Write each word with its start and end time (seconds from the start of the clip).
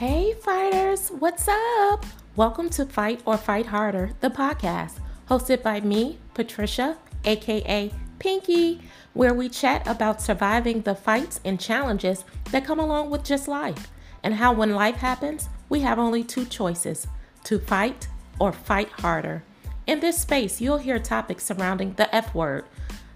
Hey, 0.00 0.32
fighters, 0.32 1.10
what's 1.10 1.46
up? 1.46 2.06
Welcome 2.34 2.70
to 2.70 2.86
Fight 2.86 3.20
or 3.26 3.36
Fight 3.36 3.66
Harder, 3.66 4.12
the 4.20 4.30
podcast, 4.30 4.98
hosted 5.28 5.62
by 5.62 5.82
me, 5.82 6.18
Patricia, 6.32 6.96
aka 7.26 7.92
Pinky, 8.18 8.80
where 9.12 9.34
we 9.34 9.50
chat 9.50 9.86
about 9.86 10.22
surviving 10.22 10.80
the 10.80 10.94
fights 10.94 11.38
and 11.44 11.60
challenges 11.60 12.24
that 12.50 12.64
come 12.64 12.80
along 12.80 13.10
with 13.10 13.24
just 13.24 13.46
life, 13.46 13.90
and 14.22 14.32
how 14.32 14.54
when 14.54 14.74
life 14.74 14.96
happens, 14.96 15.50
we 15.68 15.80
have 15.80 15.98
only 15.98 16.24
two 16.24 16.46
choices 16.46 17.06
to 17.44 17.58
fight 17.58 18.08
or 18.38 18.52
fight 18.52 18.88
harder. 18.88 19.44
In 19.86 20.00
this 20.00 20.16
space, 20.18 20.62
you'll 20.62 20.78
hear 20.78 20.98
topics 20.98 21.44
surrounding 21.44 21.92
the 21.92 22.14
F 22.14 22.34
word. 22.34 22.64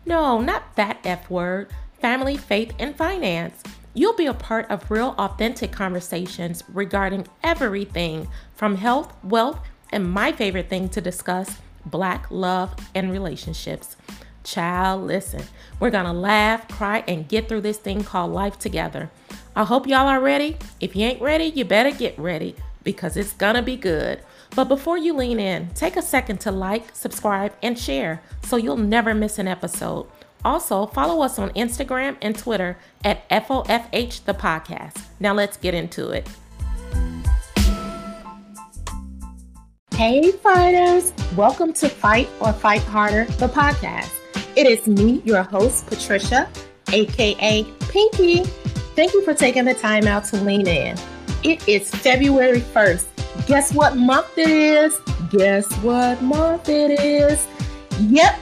No, 0.04 0.38
not 0.38 0.76
that 0.76 0.98
F 1.02 1.30
word 1.30 1.70
family, 1.98 2.36
faith, 2.36 2.74
and 2.78 2.94
finance. 2.94 3.62
You'll 3.96 4.14
be 4.16 4.26
a 4.26 4.34
part 4.34 4.68
of 4.70 4.90
real, 4.90 5.14
authentic 5.18 5.70
conversations 5.70 6.64
regarding 6.72 7.28
everything 7.44 8.26
from 8.56 8.76
health, 8.76 9.14
wealth, 9.22 9.60
and 9.90 10.10
my 10.10 10.32
favorite 10.32 10.68
thing 10.68 10.88
to 10.90 11.00
discuss 11.00 11.58
black 11.86 12.26
love 12.28 12.74
and 12.96 13.12
relationships. 13.12 13.96
Child, 14.42 15.06
listen, 15.06 15.44
we're 15.78 15.90
gonna 15.90 16.12
laugh, 16.12 16.66
cry, 16.68 17.04
and 17.06 17.28
get 17.28 17.48
through 17.48 17.60
this 17.60 17.78
thing 17.78 18.02
called 18.02 18.32
life 18.32 18.58
together. 18.58 19.10
I 19.54 19.64
hope 19.64 19.86
y'all 19.86 20.08
are 20.08 20.20
ready. 20.20 20.56
If 20.80 20.96
you 20.96 21.06
ain't 21.06 21.22
ready, 21.22 21.44
you 21.44 21.64
better 21.64 21.92
get 21.92 22.18
ready 22.18 22.56
because 22.82 23.16
it's 23.16 23.32
gonna 23.32 23.62
be 23.62 23.76
good. 23.76 24.20
But 24.56 24.64
before 24.64 24.98
you 24.98 25.14
lean 25.14 25.38
in, 25.38 25.68
take 25.70 25.96
a 25.96 26.02
second 26.02 26.40
to 26.40 26.50
like, 26.50 26.94
subscribe, 26.94 27.54
and 27.62 27.78
share 27.78 28.22
so 28.42 28.56
you'll 28.56 28.76
never 28.76 29.14
miss 29.14 29.38
an 29.38 29.46
episode. 29.48 30.06
Also, 30.44 30.86
follow 30.86 31.22
us 31.22 31.38
on 31.38 31.50
Instagram 31.50 32.16
and 32.20 32.36
Twitter 32.36 32.76
at 33.02 33.28
FOFH 33.30 34.24
the 34.24 34.34
podcast. 34.34 35.02
Now 35.18 35.32
let's 35.32 35.56
get 35.56 35.72
into 35.74 36.10
it. 36.10 36.28
Hey, 39.94 40.32
fighters! 40.32 41.12
Welcome 41.36 41.72
to 41.74 41.88
Fight 41.88 42.28
or 42.40 42.52
Fight 42.52 42.82
Harder, 42.82 43.24
the 43.24 43.46
podcast. 43.46 44.10
It 44.56 44.66
is 44.66 44.86
me, 44.86 45.22
your 45.24 45.44
host, 45.44 45.86
Patricia, 45.86 46.48
aka 46.92 47.64
Pinky. 47.88 48.44
Thank 48.96 49.14
you 49.14 49.22
for 49.24 49.34
taking 49.34 49.64
the 49.64 49.74
time 49.74 50.06
out 50.06 50.24
to 50.26 50.36
lean 50.36 50.66
in. 50.66 50.98
It 51.42 51.66
is 51.68 51.90
February 51.90 52.60
1st. 52.60 53.46
Guess 53.46 53.72
what 53.72 53.96
month 53.96 54.36
it 54.36 54.50
is? 54.50 54.98
Guess 55.30 55.72
what 55.76 56.20
month 56.22 56.68
it 56.68 57.00
is? 57.00 57.46
Yep, 58.00 58.34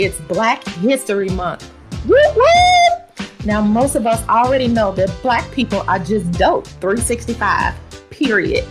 it's 0.00 0.18
Black 0.20 0.64
History 0.64 1.28
Month. 1.28 1.70
Woo 2.08 2.16
woo! 2.34 3.26
Now, 3.44 3.60
most 3.60 3.96
of 3.96 4.06
us 4.06 4.26
already 4.28 4.66
know 4.66 4.92
that 4.92 5.14
Black 5.20 5.50
people 5.52 5.84
are 5.88 5.98
just 5.98 6.32
dope, 6.32 6.66
365, 6.66 7.74
period. 8.08 8.66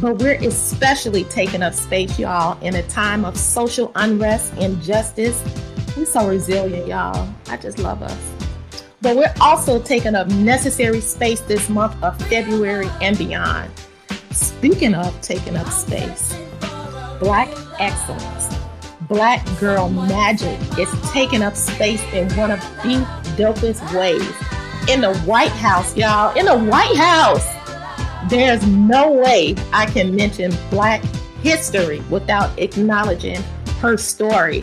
But 0.00 0.18
we're 0.18 0.34
especially 0.34 1.24
taking 1.24 1.62
up 1.62 1.74
space, 1.74 2.20
y'all, 2.20 2.56
in 2.62 2.76
a 2.76 2.84
time 2.84 3.24
of 3.24 3.36
social 3.36 3.90
unrest, 3.96 4.56
injustice, 4.58 5.42
we're 5.96 6.06
so 6.06 6.28
resilient, 6.28 6.86
y'all. 6.86 7.28
I 7.48 7.56
just 7.56 7.80
love 7.80 8.00
us. 8.04 8.18
But 9.02 9.16
we're 9.16 9.34
also 9.40 9.82
taking 9.82 10.14
up 10.14 10.28
necessary 10.28 11.00
space 11.00 11.40
this 11.40 11.68
month 11.68 12.00
of 12.00 12.16
February 12.28 12.88
and 13.00 13.18
beyond. 13.18 13.72
Speaking 14.30 14.94
of 14.94 15.20
taking 15.20 15.56
up 15.56 15.66
space, 15.66 16.32
Black 17.18 17.48
excellence, 17.80 18.59
Black 19.10 19.44
girl 19.58 19.88
magic 19.88 20.56
is 20.78 20.88
taking 21.10 21.42
up 21.42 21.56
space 21.56 22.00
in 22.12 22.32
one 22.36 22.52
of 22.52 22.60
the 22.84 23.04
dopest 23.36 23.82
ways. 23.92 24.22
In 24.88 25.00
the 25.00 25.18
White 25.26 25.50
House, 25.50 25.96
y'all, 25.96 26.32
in 26.38 26.44
the 26.46 26.56
White 26.56 26.96
House, 26.96 27.44
there's 28.30 28.64
no 28.68 29.10
way 29.10 29.56
I 29.72 29.86
can 29.86 30.14
mention 30.14 30.52
Black 30.70 31.02
history 31.42 31.98
without 32.08 32.56
acknowledging 32.56 33.42
her 33.80 33.96
story 33.96 34.62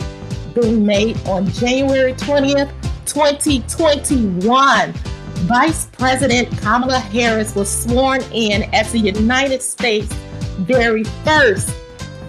being 0.54 0.82
made 0.82 1.20
on 1.26 1.46
January 1.48 2.14
20th, 2.14 2.72
2021. 3.04 4.92
Vice 5.44 5.86
President 5.92 6.48
Kamala 6.62 6.98
Harris 6.98 7.54
was 7.54 7.70
sworn 7.70 8.22
in 8.32 8.62
as 8.74 8.92
the 8.92 8.98
United 8.98 9.60
States' 9.60 10.10
very 10.60 11.04
first, 11.22 11.68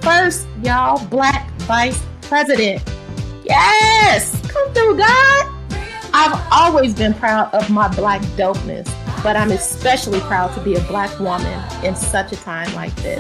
first, 0.02 0.48
y'all, 0.62 1.04
black 1.08 1.50
vice 1.62 2.09
president. 2.30 2.82
Yes! 3.44 4.40
Come 4.48 4.72
through, 4.74 4.98
God! 4.98 5.56
I've 6.14 6.48
always 6.52 6.94
been 6.94 7.16
proud 7.16 7.52
of 7.56 7.72
my 7.72 7.88
black 7.96 8.22
dopeness, 8.38 8.88
but 9.24 9.36
I'm 9.36 9.52
especially 9.52 10.20
proud 10.22 10.54
to 10.54 10.62
be 10.62 10.76
a 10.76 10.82
black 10.82 11.20
woman 11.20 11.60
in 11.84 11.96
such 11.96 12.32
a 12.32 12.36
time 12.36 12.74
like 12.76 12.96
this. 12.98 13.20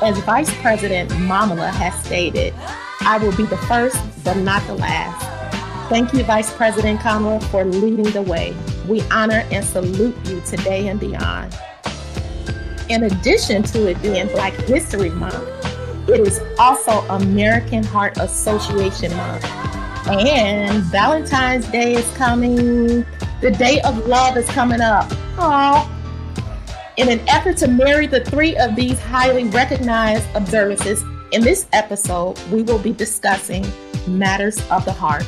As 0.00 0.16
Vice 0.20 0.54
President 0.60 1.10
Kamala 1.10 1.68
has 1.70 2.00
stated, 2.04 2.54
I 3.00 3.18
will 3.20 3.36
be 3.36 3.44
the 3.44 3.58
first, 3.58 3.98
but 4.22 4.36
not 4.36 4.64
the 4.68 4.74
last. 4.74 5.88
Thank 5.88 6.12
you, 6.12 6.22
Vice 6.22 6.54
President 6.54 7.00
Kamala, 7.00 7.40
for 7.40 7.64
leading 7.64 8.12
the 8.12 8.22
way. 8.22 8.56
We 8.86 9.02
honor 9.10 9.44
and 9.50 9.64
salute 9.64 10.16
you 10.26 10.40
today 10.42 10.86
and 10.86 11.00
beyond. 11.00 11.58
In 12.88 13.02
addition 13.02 13.64
to 13.64 13.90
it 13.90 14.00
being 14.00 14.28
Black 14.28 14.52
History 14.52 15.10
Month, 15.10 15.58
it 16.08 16.20
is 16.26 16.40
also 16.58 17.06
American 17.08 17.84
Heart 17.84 18.16
Association 18.18 19.14
Month. 19.16 19.44
And 20.08 20.82
Valentine's 20.84 21.68
Day 21.68 21.94
is 21.94 22.10
coming. 22.16 23.04
The 23.42 23.54
Day 23.58 23.80
of 23.82 24.06
Love 24.06 24.36
is 24.38 24.48
coming 24.48 24.80
up. 24.80 25.06
Aww. 25.36 25.86
In 26.96 27.10
an 27.10 27.20
effort 27.28 27.58
to 27.58 27.68
marry 27.68 28.06
the 28.06 28.24
three 28.24 28.56
of 28.56 28.74
these 28.74 28.98
highly 28.98 29.44
recognized 29.44 30.26
observances, 30.34 31.04
in 31.32 31.42
this 31.42 31.66
episode, 31.74 32.38
we 32.50 32.62
will 32.62 32.78
be 32.78 32.92
discussing 32.92 33.66
matters 34.08 34.58
of 34.70 34.86
the 34.86 34.92
heart, 34.92 35.26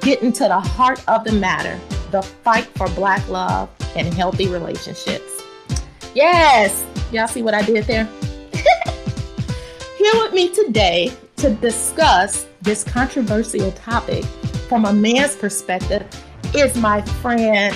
getting 0.00 0.32
to 0.32 0.44
the 0.44 0.58
heart 0.58 1.02
of 1.08 1.22
the 1.22 1.32
matter, 1.32 1.78
the 2.10 2.20
fight 2.20 2.64
for 2.76 2.88
Black 2.90 3.26
love 3.28 3.70
and 3.94 4.12
healthy 4.12 4.48
relationships. 4.48 5.42
Yes, 6.14 6.84
y'all 7.12 7.28
see 7.28 7.42
what 7.42 7.54
I 7.54 7.62
did 7.62 7.84
there? 7.84 8.08
Here 9.96 10.12
with 10.16 10.34
me 10.34 10.54
today 10.54 11.10
to 11.36 11.54
discuss 11.54 12.46
this 12.60 12.84
controversial 12.84 13.72
topic 13.72 14.26
from 14.68 14.84
a 14.84 14.92
man's 14.92 15.34
perspective 15.34 16.06
is 16.54 16.76
my 16.76 17.00
friend 17.00 17.74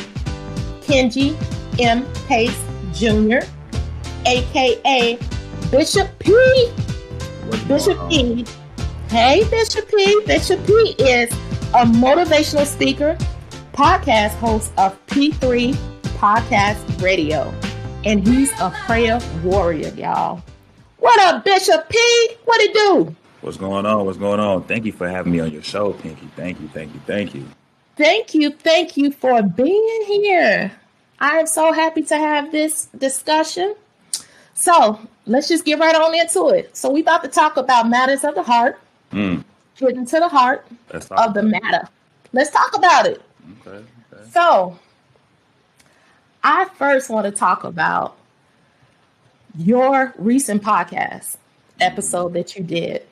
Kenji 0.83 1.35
M. 1.81 2.05
Pace 2.27 2.63
Jr., 2.93 3.39
aka 4.27 5.19
Bishop 5.71 6.11
P. 6.19 6.71
Bishop 7.67 7.99
P. 8.11 8.45
Hey, 9.09 9.43
Bishop 9.51 9.89
P. 9.89 10.23
Bishop 10.27 10.67
P 10.67 10.95
is 10.99 11.33
a 11.73 11.87
motivational 11.87 12.67
speaker, 12.67 13.17
podcast 13.73 14.35
host 14.35 14.73
of 14.77 14.95
P3 15.07 15.73
Podcast 16.19 17.03
Radio, 17.03 17.51
and 18.05 18.29
he's 18.29 18.53
a 18.61 18.69
prayer 18.85 19.19
warrior, 19.43 19.89
y'all. 19.95 20.43
What 21.01 21.19
up, 21.21 21.45
Bishop 21.47 21.89
P? 21.89 21.99
What 22.45 22.61
it 22.61 22.75
do? 22.75 23.17
What's 23.41 23.57
going 23.57 23.87
on? 23.87 24.05
What's 24.05 24.19
going 24.19 24.39
on? 24.39 24.65
Thank 24.65 24.85
you 24.85 24.93
for 24.93 25.09
having 25.09 25.33
me 25.33 25.41
on 25.41 25.51
your 25.51 25.63
show, 25.63 25.95
Pinky. 25.95 26.29
Thank 26.37 26.61
you, 26.61 26.69
thank 26.69 26.93
you, 26.93 27.01
thank 27.07 27.35
you. 27.35 27.47
Thank 27.97 28.35
you, 28.35 28.51
thank 28.51 28.99
you 28.99 29.11
for 29.11 29.43
being 29.43 30.03
here. 30.07 30.71
I 31.19 31.39
am 31.39 31.47
so 31.47 31.73
happy 31.73 32.03
to 32.03 32.17
have 32.19 32.53
this 32.53 32.85
discussion. 32.99 33.77
So 34.53 35.01
let's 35.25 35.49
just 35.49 35.65
get 35.65 35.79
right 35.79 35.95
on 35.95 36.15
into 36.15 36.49
it. 36.49 36.77
So 36.77 36.91
we 36.91 37.01
about 37.01 37.23
to 37.23 37.29
talk 37.29 37.57
about 37.57 37.89
matters 37.89 38.23
of 38.23 38.35
the 38.35 38.43
heart. 38.43 38.79
Mm. 39.11 39.43
Getting 39.79 40.05
to 40.05 40.21
the 40.21 40.29
heart 40.29 40.67
of 40.93 41.33
the 41.33 41.43
matter. 41.43 41.89
Let's 42.35 42.51
talk 42.51 42.77
about 42.77 43.07
it. 43.07 43.23
Okay, 43.67 43.83
okay. 44.13 44.31
So 44.33 44.79
I 46.45 46.67
first 46.77 47.09
want 47.09 47.25
to 47.25 47.33
talk 47.33 47.65
about 47.65 48.19
your 49.57 50.15
recent 50.19 50.63
podcast 50.63 51.37
episode 51.81 52.33
that 52.35 52.57
you 52.57 52.63
did 52.63 53.07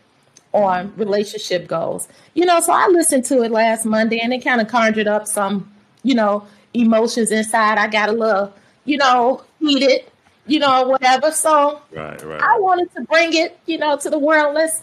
on 0.53 0.93
relationship 0.97 1.67
goals. 1.67 2.09
You 2.35 2.47
know, 2.47 2.61
so 2.61 2.73
I 2.73 2.87
listened 2.89 3.25
to 3.27 3.43
it 3.43 3.51
last 3.51 3.85
Monday 3.85 4.21
and 4.21 4.33
it 4.33 4.45
kind 4.45 4.61
of 4.61 4.69
conjured 4.69 5.09
up 5.09 5.27
some, 5.27 5.71
you 6.03 6.15
know, 6.15 6.47
emotions 6.75 7.31
inside. 7.31 7.79
I 7.79 7.89
got 7.89 8.09
a 8.09 8.13
little, 8.13 8.53
you 8.85 8.97
know, 8.97 9.43
heated 9.59 10.05
you 10.49 10.59
know, 10.59 10.89
whatever. 10.89 11.31
So 11.31 11.81
right, 11.93 12.21
right. 12.25 12.43
I 12.43 12.59
wanted 12.59 12.93
to 12.97 13.03
bring 13.03 13.35
it, 13.35 13.61
you 13.67 13.79
know, 13.79 13.97
to 13.99 14.11
the 14.11 14.19
world. 14.19 14.55
Let's 14.55 14.81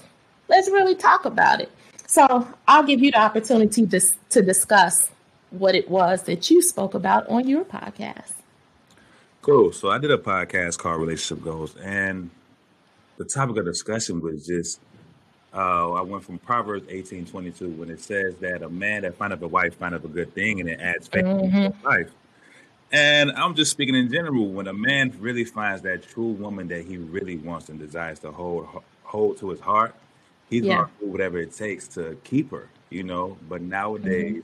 let's 0.47 0.69
really 0.69 0.95
talk 0.95 1.25
about 1.25 1.59
it. 1.59 1.71
So 2.07 2.47
I'll 2.67 2.83
give 2.83 3.01
you 3.01 3.11
the 3.11 3.19
opportunity 3.19 3.85
to 3.87 3.99
to 4.29 4.41
discuss 4.41 5.11
what 5.49 5.75
it 5.75 5.89
was 5.89 6.23
that 6.23 6.49
you 6.49 6.61
spoke 6.61 6.93
about 6.93 7.27
on 7.27 7.47
your 7.47 7.65
podcast. 7.65 8.34
Cool. 9.45 9.71
So 9.71 9.91
I 9.91 9.99
did 9.99 10.09
a 10.09 10.17
podcast 10.17 10.79
called 10.79 10.99
Relationship 10.99 11.43
Goals, 11.43 11.75
and 11.75 12.31
the 13.17 13.25
topic 13.25 13.57
of 13.57 13.65
discussion 13.65 14.19
was 14.19 14.43
just 14.43 14.79
uh, 15.53 15.91
I 15.91 16.01
went 16.01 16.23
from 16.23 16.39
Proverbs 16.39 16.87
eighteen 16.89 17.27
twenty 17.27 17.51
two 17.51 17.69
when 17.69 17.91
it 17.91 17.99
says 17.99 18.33
that 18.37 18.63
a 18.63 18.69
man 18.69 19.03
that 19.03 19.13
findeth 19.13 19.43
a 19.43 19.47
wife 19.47 19.75
findeth 19.75 20.03
a 20.03 20.07
good 20.07 20.33
thing, 20.33 20.61
and 20.61 20.67
it 20.67 20.79
adds 20.79 21.07
faith 21.07 21.25
mm-hmm. 21.25 21.79
to 21.79 21.87
life. 21.87 22.09
And 22.91 23.33
I'm 23.33 23.53
just 23.53 23.69
speaking 23.69 23.93
in 23.93 24.11
general. 24.11 24.47
When 24.47 24.65
a 24.67 24.73
man 24.73 25.15
really 25.19 25.43
finds 25.43 25.83
that 25.83 26.01
true 26.01 26.31
woman 26.31 26.67
that 26.69 26.83
he 26.83 26.97
really 26.97 27.37
wants 27.37 27.69
and 27.69 27.77
desires 27.77 28.17
to 28.21 28.31
hold 28.31 28.67
hold 29.03 29.37
to 29.41 29.51
his 29.51 29.59
heart, 29.59 29.93
he's 30.49 30.63
Yeah. 30.63 30.77
gonna 30.77 30.89
do 30.99 31.05
whatever 31.05 31.37
it 31.37 31.53
takes 31.53 31.87
to 31.89 32.17
keep 32.23 32.49
her. 32.49 32.67
You 32.89 33.03
know. 33.03 33.37
But 33.47 33.61
hmm 33.61 33.69
nowadays, 33.69 34.41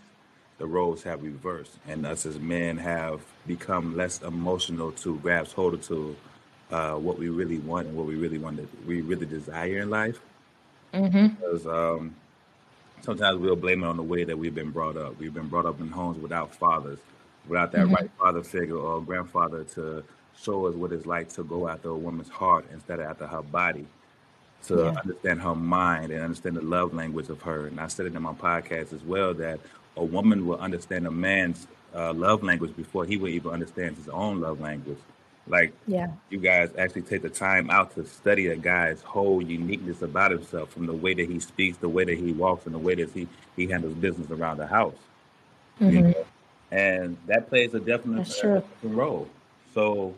the 0.62 0.68
roles 0.68 1.04
have 1.04 1.24
reversed, 1.24 1.74
and 1.88 2.06
us 2.06 2.26
as 2.26 2.40
men 2.40 2.78
have 2.78 3.22
become 3.48 3.98
less 3.98 4.22
emotional 4.22 4.92
to 5.04 5.18
grasp 5.20 5.56
hold 5.56 5.74
of 5.76 5.84
to 5.88 6.16
uh, 6.72 6.96
what 6.96 7.18
we 7.20 7.30
really 7.30 7.60
want 7.60 7.88
and 7.88 7.98
what 7.98 8.08
we 8.08 8.16
really 8.16 8.38
want 8.40 8.58
to 8.58 8.68
we 8.88 9.02
really 9.02 9.26
desire 9.26 9.80
in 9.80 9.90
life. 9.90 10.20
hmm 10.94 11.38
Because 11.38 11.66
um, 11.68 12.16
sometimes 13.02 13.40
we'll 13.40 13.56
blame 13.56 13.84
it 13.84 13.88
on 13.88 13.98
the 13.98 14.04
way 14.04 14.24
that 14.24 14.38
we've 14.38 14.56
been 14.56 14.72
brought 14.72 14.98
up. 14.98 15.18
We've 15.20 15.34
been 15.34 15.48
brought 15.48 15.66
up 15.66 15.80
in 15.82 15.90
homes 15.90 16.20
without 16.20 16.54
fathers, 16.56 17.00
without 17.48 17.72
that 17.74 17.88
hmm 17.88 17.94
right 17.94 18.12
father 18.20 18.44
figure 18.44 18.78
or 18.78 19.02
grandfather 19.02 19.64
to 19.76 20.04
show 20.42 20.68
us 20.68 20.76
what 20.76 20.92
it's 20.94 21.06
like 21.06 21.30
to 21.34 21.44
go 21.44 21.68
after 21.68 21.90
a 21.90 21.96
woman's 21.96 22.30
heart 22.30 22.66
instead 22.72 23.00
of 23.00 23.08
after 23.08 23.28
her 23.28 23.42
body, 23.42 23.86
to 24.68 24.88
Yeah. 24.88 24.98
understand 25.00 25.42
her 25.42 25.56
mind 25.56 26.12
and 26.12 26.24
understand 26.24 26.58
the 26.58 26.62
love 26.62 26.94
language 26.94 27.30
of 27.30 27.42
her. 27.42 27.68
And 27.68 27.80
I 27.80 27.88
said 27.88 28.06
it 28.08 28.16
in 28.16 28.22
my 28.22 28.34
podcast 28.34 28.94
as 28.94 29.04
well 29.04 29.34
that 29.36 29.60
a 29.98 30.04
woman 30.04 30.48
will 30.48 30.60
understand 30.60 31.08
a 31.08 31.12
man's 31.12 31.68
uh, 31.96 32.14
love 32.14 32.44
language 32.44 32.76
before 32.76 33.06
he 33.06 33.18
will 33.18 33.30
even 33.30 33.52
understand 33.52 33.98
his 33.98 34.10
own 34.10 34.40
love 34.42 34.60
language. 34.60 35.00
Like 35.48 35.74
Yeah. 35.88 36.08
you 36.30 36.40
guys 36.40 36.72
actually 36.78 37.04
take 37.04 37.22
the 37.24 37.30
time 37.30 37.70
out 37.70 37.94
to 37.96 38.06
study 38.06 38.48
a 38.48 38.56
guy's 38.56 39.02
whole 39.02 39.42
uniqueness 39.42 40.02
about 40.02 40.32
himself 40.32 40.72
from 40.72 40.86
the 40.86 40.94
way 40.94 41.14
that 41.14 41.30
he 41.30 41.40
speaks, 41.40 41.78
the 41.78 41.90
way 41.90 42.06
that 42.06 42.18
he 42.18 42.32
walks, 42.32 42.66
and 42.66 42.74
the 42.74 42.80
way 42.80 42.96
that 42.96 43.12
he, 43.12 43.28
he 43.56 43.68
handles 43.68 43.94
business 43.96 44.30
around 44.32 44.58
the 44.58 44.68
house. 44.68 44.96
You 45.88 46.02
hmm 46.02 46.02
know? 46.04 46.26
And 46.72 47.18
that 47.28 47.50
plays 47.50 47.74
a 47.74 47.80
definite, 47.80 48.32
uh, 48.44 48.62
role. 48.84 49.28
So 49.74 50.16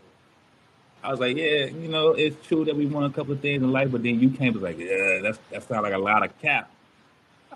I 1.03 1.11
was 1.11 1.19
like, 1.19 1.35
yeah, 1.37 1.65
you 1.65 1.89
know, 1.89 2.11
it's 2.11 2.35
true 2.47 2.65
that 2.65 2.75
we 2.75 2.85
want 2.85 3.07
a 3.07 3.15
couple 3.15 3.33
of 3.33 3.39
things 3.41 3.61
in 3.63 3.71
life, 3.71 3.91
but 3.91 4.03
then 4.03 4.19
you 4.19 4.29
came 4.29 4.49
and 4.53 4.55
was 4.55 4.63
like, 4.63 4.77
yeah, 4.79 5.19
that's 5.21 5.39
that 5.51 5.67
sounds 5.67 5.83
like 5.83 5.93
a 5.93 5.97
lot 5.97 6.23
of 6.23 6.39
cap. 6.41 6.71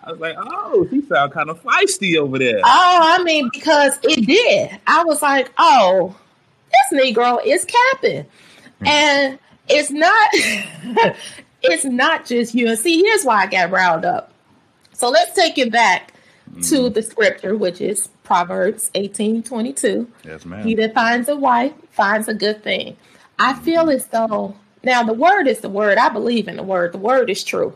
I 0.04 0.12
was 0.12 0.20
like, 0.20 0.36
oh, 0.38 0.88
she 0.90 1.02
sound 1.04 1.32
kind 1.34 1.50
of 1.50 1.62
feisty 1.62 2.16
over 2.18 2.38
there. 2.40 2.60
Oh, 2.64 3.00
I 3.04 3.24
mean, 3.24 3.50
because 3.54 4.00
it 4.04 4.26
did. 4.26 4.80
I 4.88 5.04
was 5.04 5.22
like, 5.22 5.52
oh, 5.58 6.16
this 6.92 7.02
Negro 7.02 7.40
is 7.46 7.66
capping. 7.66 8.26
And 8.86 9.40
it's 9.68 9.90
not 9.92 10.30
it's 11.64 11.86
not 11.86 12.26
just 12.26 12.54
you. 12.56 12.68
And 12.70 12.80
see, 12.80 13.00
here's 13.02 13.24
why 13.24 13.44
I 13.44 13.48
got 13.48 13.72
riled 13.72 14.06
up. 14.06 14.32
So 14.94 15.10
let's 15.10 15.34
take 15.36 15.58
it 15.58 15.72
back 15.72 16.14
to 16.64 16.76
Mhm. 16.82 16.94
the 16.94 17.02
scripture, 17.04 17.56
which 17.58 17.82
is 17.82 18.08
Proverbs 18.24 18.90
18 18.96 19.44
22. 19.44 20.08
Yes, 20.24 20.46
ma'am. 20.46 20.66
He 20.66 20.76
that 20.76 20.94
finds 20.94 21.28
a 21.30 21.36
wife 21.36 21.74
finds 21.92 22.28
a 22.28 22.34
good 22.34 22.64
thing. 22.64 22.96
I 23.40 23.54
feel 23.54 23.86
Mhm. 23.86 23.96
as 23.96 24.06
though 24.08 24.56
now 24.84 25.04
the 25.04 25.14
word 25.14 25.48
is 25.48 25.60
the 25.60 25.70
word. 25.70 25.98
I 25.98 26.10
believe 26.10 26.48
in 26.48 26.56
the 26.56 26.64
word. 26.64 26.94
The 26.94 26.98
word 27.00 27.30
is 27.30 27.44
true. 27.44 27.76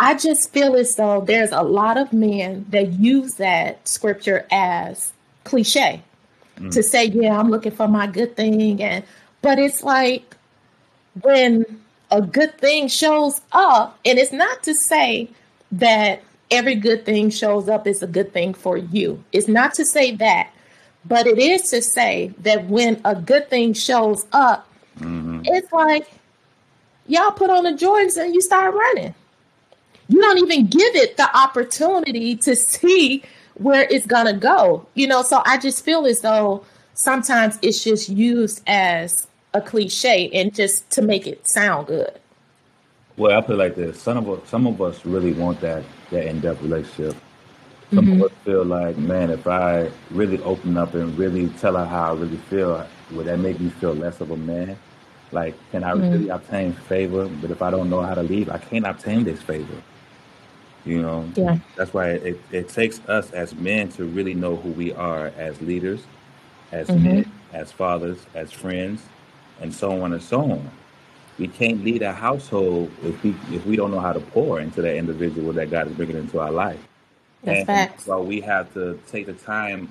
I 0.00 0.14
just 0.14 0.50
feel 0.52 0.76
as 0.76 0.96
though 0.96 1.20
there's 1.20 1.52
a 1.52 1.62
lot 1.62 1.98
of 1.98 2.12
men 2.12 2.64
that 2.70 2.92
use 2.94 3.34
that 3.34 3.86
scripture 3.86 4.46
as 4.50 5.12
cliche 5.44 6.02
hmm 6.58 6.70
to 6.70 6.82
say, 6.82 7.06
yeah, 7.06 7.38
I'm 7.38 7.50
looking 7.50 7.72
for 7.72 7.88
my 7.88 8.06
good 8.06 8.36
thing. 8.36 8.82
And 8.82 9.04
but 9.42 9.58
it's 9.58 9.82
like 9.82 10.36
when 11.22 11.64
a 12.10 12.22
good 12.22 12.56
thing 12.58 12.88
shows 12.88 13.40
up, 13.52 13.98
and 14.04 14.18
it's 14.18 14.32
not 14.32 14.62
to 14.64 14.74
say 14.74 15.28
that 15.72 16.22
every 16.50 16.74
good 16.76 17.04
thing 17.06 17.30
shows 17.30 17.68
up 17.68 17.86
is 17.86 18.02
a 18.02 18.06
good 18.06 18.32
thing 18.32 18.54
for 18.54 18.76
you. 18.78 19.22
It's 19.32 19.48
not 19.48 19.74
to 19.74 19.86
say 19.86 20.16
that, 20.16 20.50
but 21.04 21.26
it 21.26 21.38
is 21.38 21.62
to 21.70 21.82
say 21.82 22.32
that 22.40 22.66
when 22.66 23.00
a 23.04 23.14
good 23.16 23.50
thing 23.50 23.74
shows 23.74 24.26
up, 24.32 24.68
hmm 24.98 25.42
it's 25.44 25.72
like 25.72 26.08
y'all 27.06 27.32
put 27.32 27.50
on 27.50 27.64
the 27.64 27.72
Jordans 27.72 28.16
and 28.16 28.34
you 28.34 28.40
start 28.42 28.74
running. 28.74 29.14
You 30.10 30.20
don't 30.20 30.38
even 30.38 30.66
give 30.66 30.96
it 30.96 31.16
the 31.16 31.34
opportunity 31.38 32.34
to 32.38 32.56
see 32.56 33.22
where 33.54 33.86
it's 33.90 34.06
gonna 34.06 34.32
go. 34.34 34.86
You 34.94 35.06
know, 35.06 35.22
so 35.22 35.42
I 35.46 35.56
just 35.56 35.84
feel 35.84 36.04
as 36.04 36.20
though 36.20 36.64
sometimes 36.94 37.58
it's 37.62 37.84
just 37.84 38.08
used 38.08 38.62
as 38.66 39.28
a 39.54 39.60
cliche 39.60 40.30
and 40.32 40.52
just 40.54 40.90
to 40.92 41.02
make 41.02 41.28
it 41.28 41.46
sound 41.48 41.86
good. 41.86 42.18
Well, 43.16 43.38
I 43.38 43.40
put 43.42 43.54
it 43.54 43.58
like 43.58 43.76
this: 43.76 44.02
some 44.02 44.18
of 44.18 44.28
us, 44.30 44.48
some 44.48 44.66
of 44.66 44.82
us 44.82 45.06
really 45.06 45.32
want 45.32 45.60
that 45.60 45.84
that 46.10 46.26
in-depth 46.26 46.62
relationship. 46.62 47.16
Some 47.94 48.08
hmm 48.08 48.22
of 48.22 48.22
us 48.22 48.32
feel 48.44 48.64
like, 48.64 48.96
man, 48.98 49.30
if 49.30 49.46
I 49.46 49.90
really 50.10 50.40
open 50.42 50.76
up 50.76 50.94
and 50.94 51.16
really 51.18 51.48
tell 51.60 51.76
her 51.76 51.84
how 51.84 52.14
I 52.14 52.18
really 52.18 52.36
feel, 52.36 52.86
would 53.12 53.26
that 53.26 53.38
make 53.38 53.60
me 53.60 53.70
feel 53.70 53.94
less 53.94 54.20
of 54.20 54.30
a 54.32 54.36
man? 54.36 54.76
Like, 55.32 55.54
can 55.70 55.84
I 55.84 55.92
hmm 55.92 56.00
really 56.12 56.28
obtain 56.30 56.72
favor? 56.72 57.28
But 57.28 57.50
if 57.52 57.62
I 57.62 57.70
don't 57.70 57.90
know 57.90 58.02
how 58.02 58.14
to 58.14 58.22
leave, 58.22 58.50
I 58.50 58.58
can't 58.58 58.86
obtain 58.86 59.24
this 59.24 59.42
favor. 59.42 59.82
You 60.86 61.02
know, 61.02 61.32
Yeah. 61.36 61.58
that's 61.76 61.94
why 61.94 62.10
it, 62.12 62.40
it 62.52 62.68
takes 62.70 63.00
us 63.08 63.32
as 63.32 63.54
men 63.54 63.90
to 63.90 64.06
really 64.06 64.34
know 64.34 64.56
who 64.56 64.70
we 64.70 64.92
are 64.94 65.28
as 65.38 65.60
leaders, 65.62 66.02
as 66.72 66.94
hmm 66.94 66.96
men, 66.96 67.26
as 67.52 67.72
fathers, 67.72 68.18
as 68.34 68.52
friends, 68.52 69.02
and 69.60 69.74
so 69.74 70.02
on 70.02 70.12
and 70.14 70.22
so 70.22 70.40
on. 70.42 70.70
We 71.38 71.48
can't 71.48 71.84
lead 71.84 72.02
a 72.02 72.12
household 72.12 72.92
if 73.04 73.22
we 73.24 73.30
if 73.52 73.66
we 73.66 73.76
don't 73.76 73.92
know 73.92 74.00
how 74.00 74.12
to 74.14 74.20
pour 74.20 74.60
into 74.60 74.82
that 74.82 74.96
individual 74.96 75.52
that 75.54 75.70
God 75.70 75.88
is 75.88 75.94
bringing 75.94 76.16
into 76.16 76.40
our 76.40 76.52
life. 76.52 76.80
That's 77.44 77.62
And 77.62 77.64
facts. 77.64 78.04
so 78.04 78.22
we 78.22 78.40
have 78.42 78.72
to 78.74 79.00
take 79.08 79.26
the 79.26 79.34
time 79.34 79.90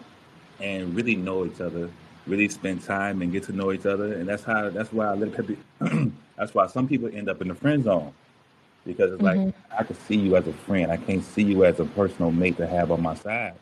and 0.60 0.96
really 0.96 1.16
know 1.16 1.46
each 1.46 1.62
other, 1.62 1.90
really 2.28 2.50
spend 2.50 2.84
time 2.84 3.22
and 3.22 3.32
get 3.32 3.44
to 3.46 3.54
know 3.54 3.72
each 3.74 3.86
other. 3.88 4.14
And 4.14 4.28
that's 4.30 4.44
how 4.44 4.70
that's 4.72 4.94
why 4.94 5.08
I 5.08 5.16
at 5.40 5.48
the, 5.48 5.58
that's 6.38 6.54
why 6.56 6.68
some 6.68 6.88
people 6.88 7.10
end 7.14 7.30
up 7.30 7.42
in 7.42 7.50
the 7.50 7.56
friend 7.56 7.84
zone 7.84 8.14
because 8.90 9.14
it's 9.14 9.24
like 9.24 9.42
hmm 9.42 9.66
I 9.78 9.84
can 9.84 9.96
see 9.96 10.18
you 10.18 10.36
as 10.36 10.48
a 10.48 10.54
friend. 10.54 10.92
I 10.92 10.98
can't 10.98 11.24
see 11.24 11.44
you 11.44 11.66
as 11.66 11.80
a 11.80 11.86
personal 11.86 12.32
mate 12.32 12.58
to 12.58 12.68
have 12.68 12.92
on 12.92 13.02
my 13.02 13.16
side 13.16 13.54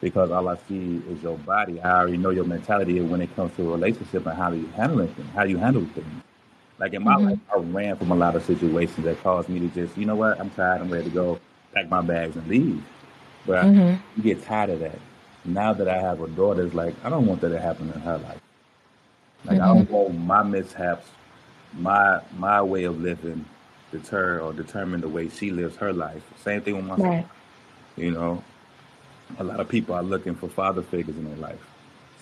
because 0.00 0.30
all 0.30 0.48
I 0.48 0.56
see 0.68 1.02
is 1.08 1.22
your 1.22 1.38
body. 1.38 1.80
I 1.80 1.98
already 2.00 2.18
know 2.18 2.30
your 2.30 2.44
mentality 2.44 3.00
when 3.00 3.20
it 3.22 3.34
comes 3.36 3.54
to 3.56 3.68
a 3.68 3.72
relationship 3.72 4.26
and 4.26 4.36
how 4.36 4.52
you 4.52 4.66
handle 4.76 5.00
it, 5.00 5.10
how 5.34 5.44
you 5.44 5.58
handle 5.58 5.84
things. 5.94 6.22
Like 6.78 6.94
in 6.94 7.02
my 7.02 7.14
hmm 7.14 7.26
life, 7.26 7.38
I 7.54 7.58
ran 7.58 7.96
from 7.96 8.12
a 8.12 8.16
lot 8.16 8.36
of 8.36 8.44
situations 8.44 9.04
that 9.04 9.22
caused 9.22 9.48
me 9.48 9.60
to 9.60 9.68
just, 9.68 9.96
you 9.96 10.06
know 10.06 10.16
what, 10.16 10.40
I'm 10.40 10.50
tired. 10.50 10.80
I'm 10.82 10.90
ready 10.90 11.04
to 11.04 11.10
go 11.14 11.40
pack 11.74 11.88
my 11.88 12.02
bags 12.02 12.36
and 12.36 12.46
leave. 12.48 12.82
But 13.46 13.72
hmm 13.72 13.96
you 14.16 14.22
get 14.22 14.42
tired 14.44 14.70
of 14.70 14.80
that. 14.80 14.98
Now 15.44 15.72
that 15.74 15.88
I 15.88 15.98
have 16.00 16.20
a 16.20 16.28
daughter, 16.28 16.64
it's 16.64 16.74
like 16.74 16.94
I 17.04 17.10
don't 17.10 17.26
want 17.26 17.40
that 17.42 17.50
to 17.50 17.60
happen 17.60 17.90
in 17.92 18.00
her 18.00 18.18
life. 18.18 18.40
Like 19.44 19.58
I 19.60 19.66
don't 19.66 19.88
want 19.90 20.14
my 20.18 20.42
mishaps, 20.42 21.08
my 21.74 22.20
my 22.38 22.62
way 22.62 22.84
of 22.84 23.00
living, 23.00 23.44
deter 23.92 24.40
or 24.40 24.54
determine 24.54 25.02
the 25.02 25.08
way 25.08 25.30
she 25.30 25.52
lives 25.52 25.76
her 25.78 25.92
life. 25.94 26.22
Same 26.44 26.62
thing 26.62 26.76
with 26.76 26.86
my 26.86 26.98
son. 26.98 27.04
Right. 27.04 27.28
You 27.96 28.12
know, 28.12 28.44
a 29.38 29.44
lot 29.44 29.60
of 29.60 29.68
people 29.68 29.94
are 29.94 30.02
looking 30.02 30.34
for 30.36 30.48
father 30.48 30.82
figures 30.82 31.16
in 31.16 31.24
their 31.26 31.36
life. 31.38 31.60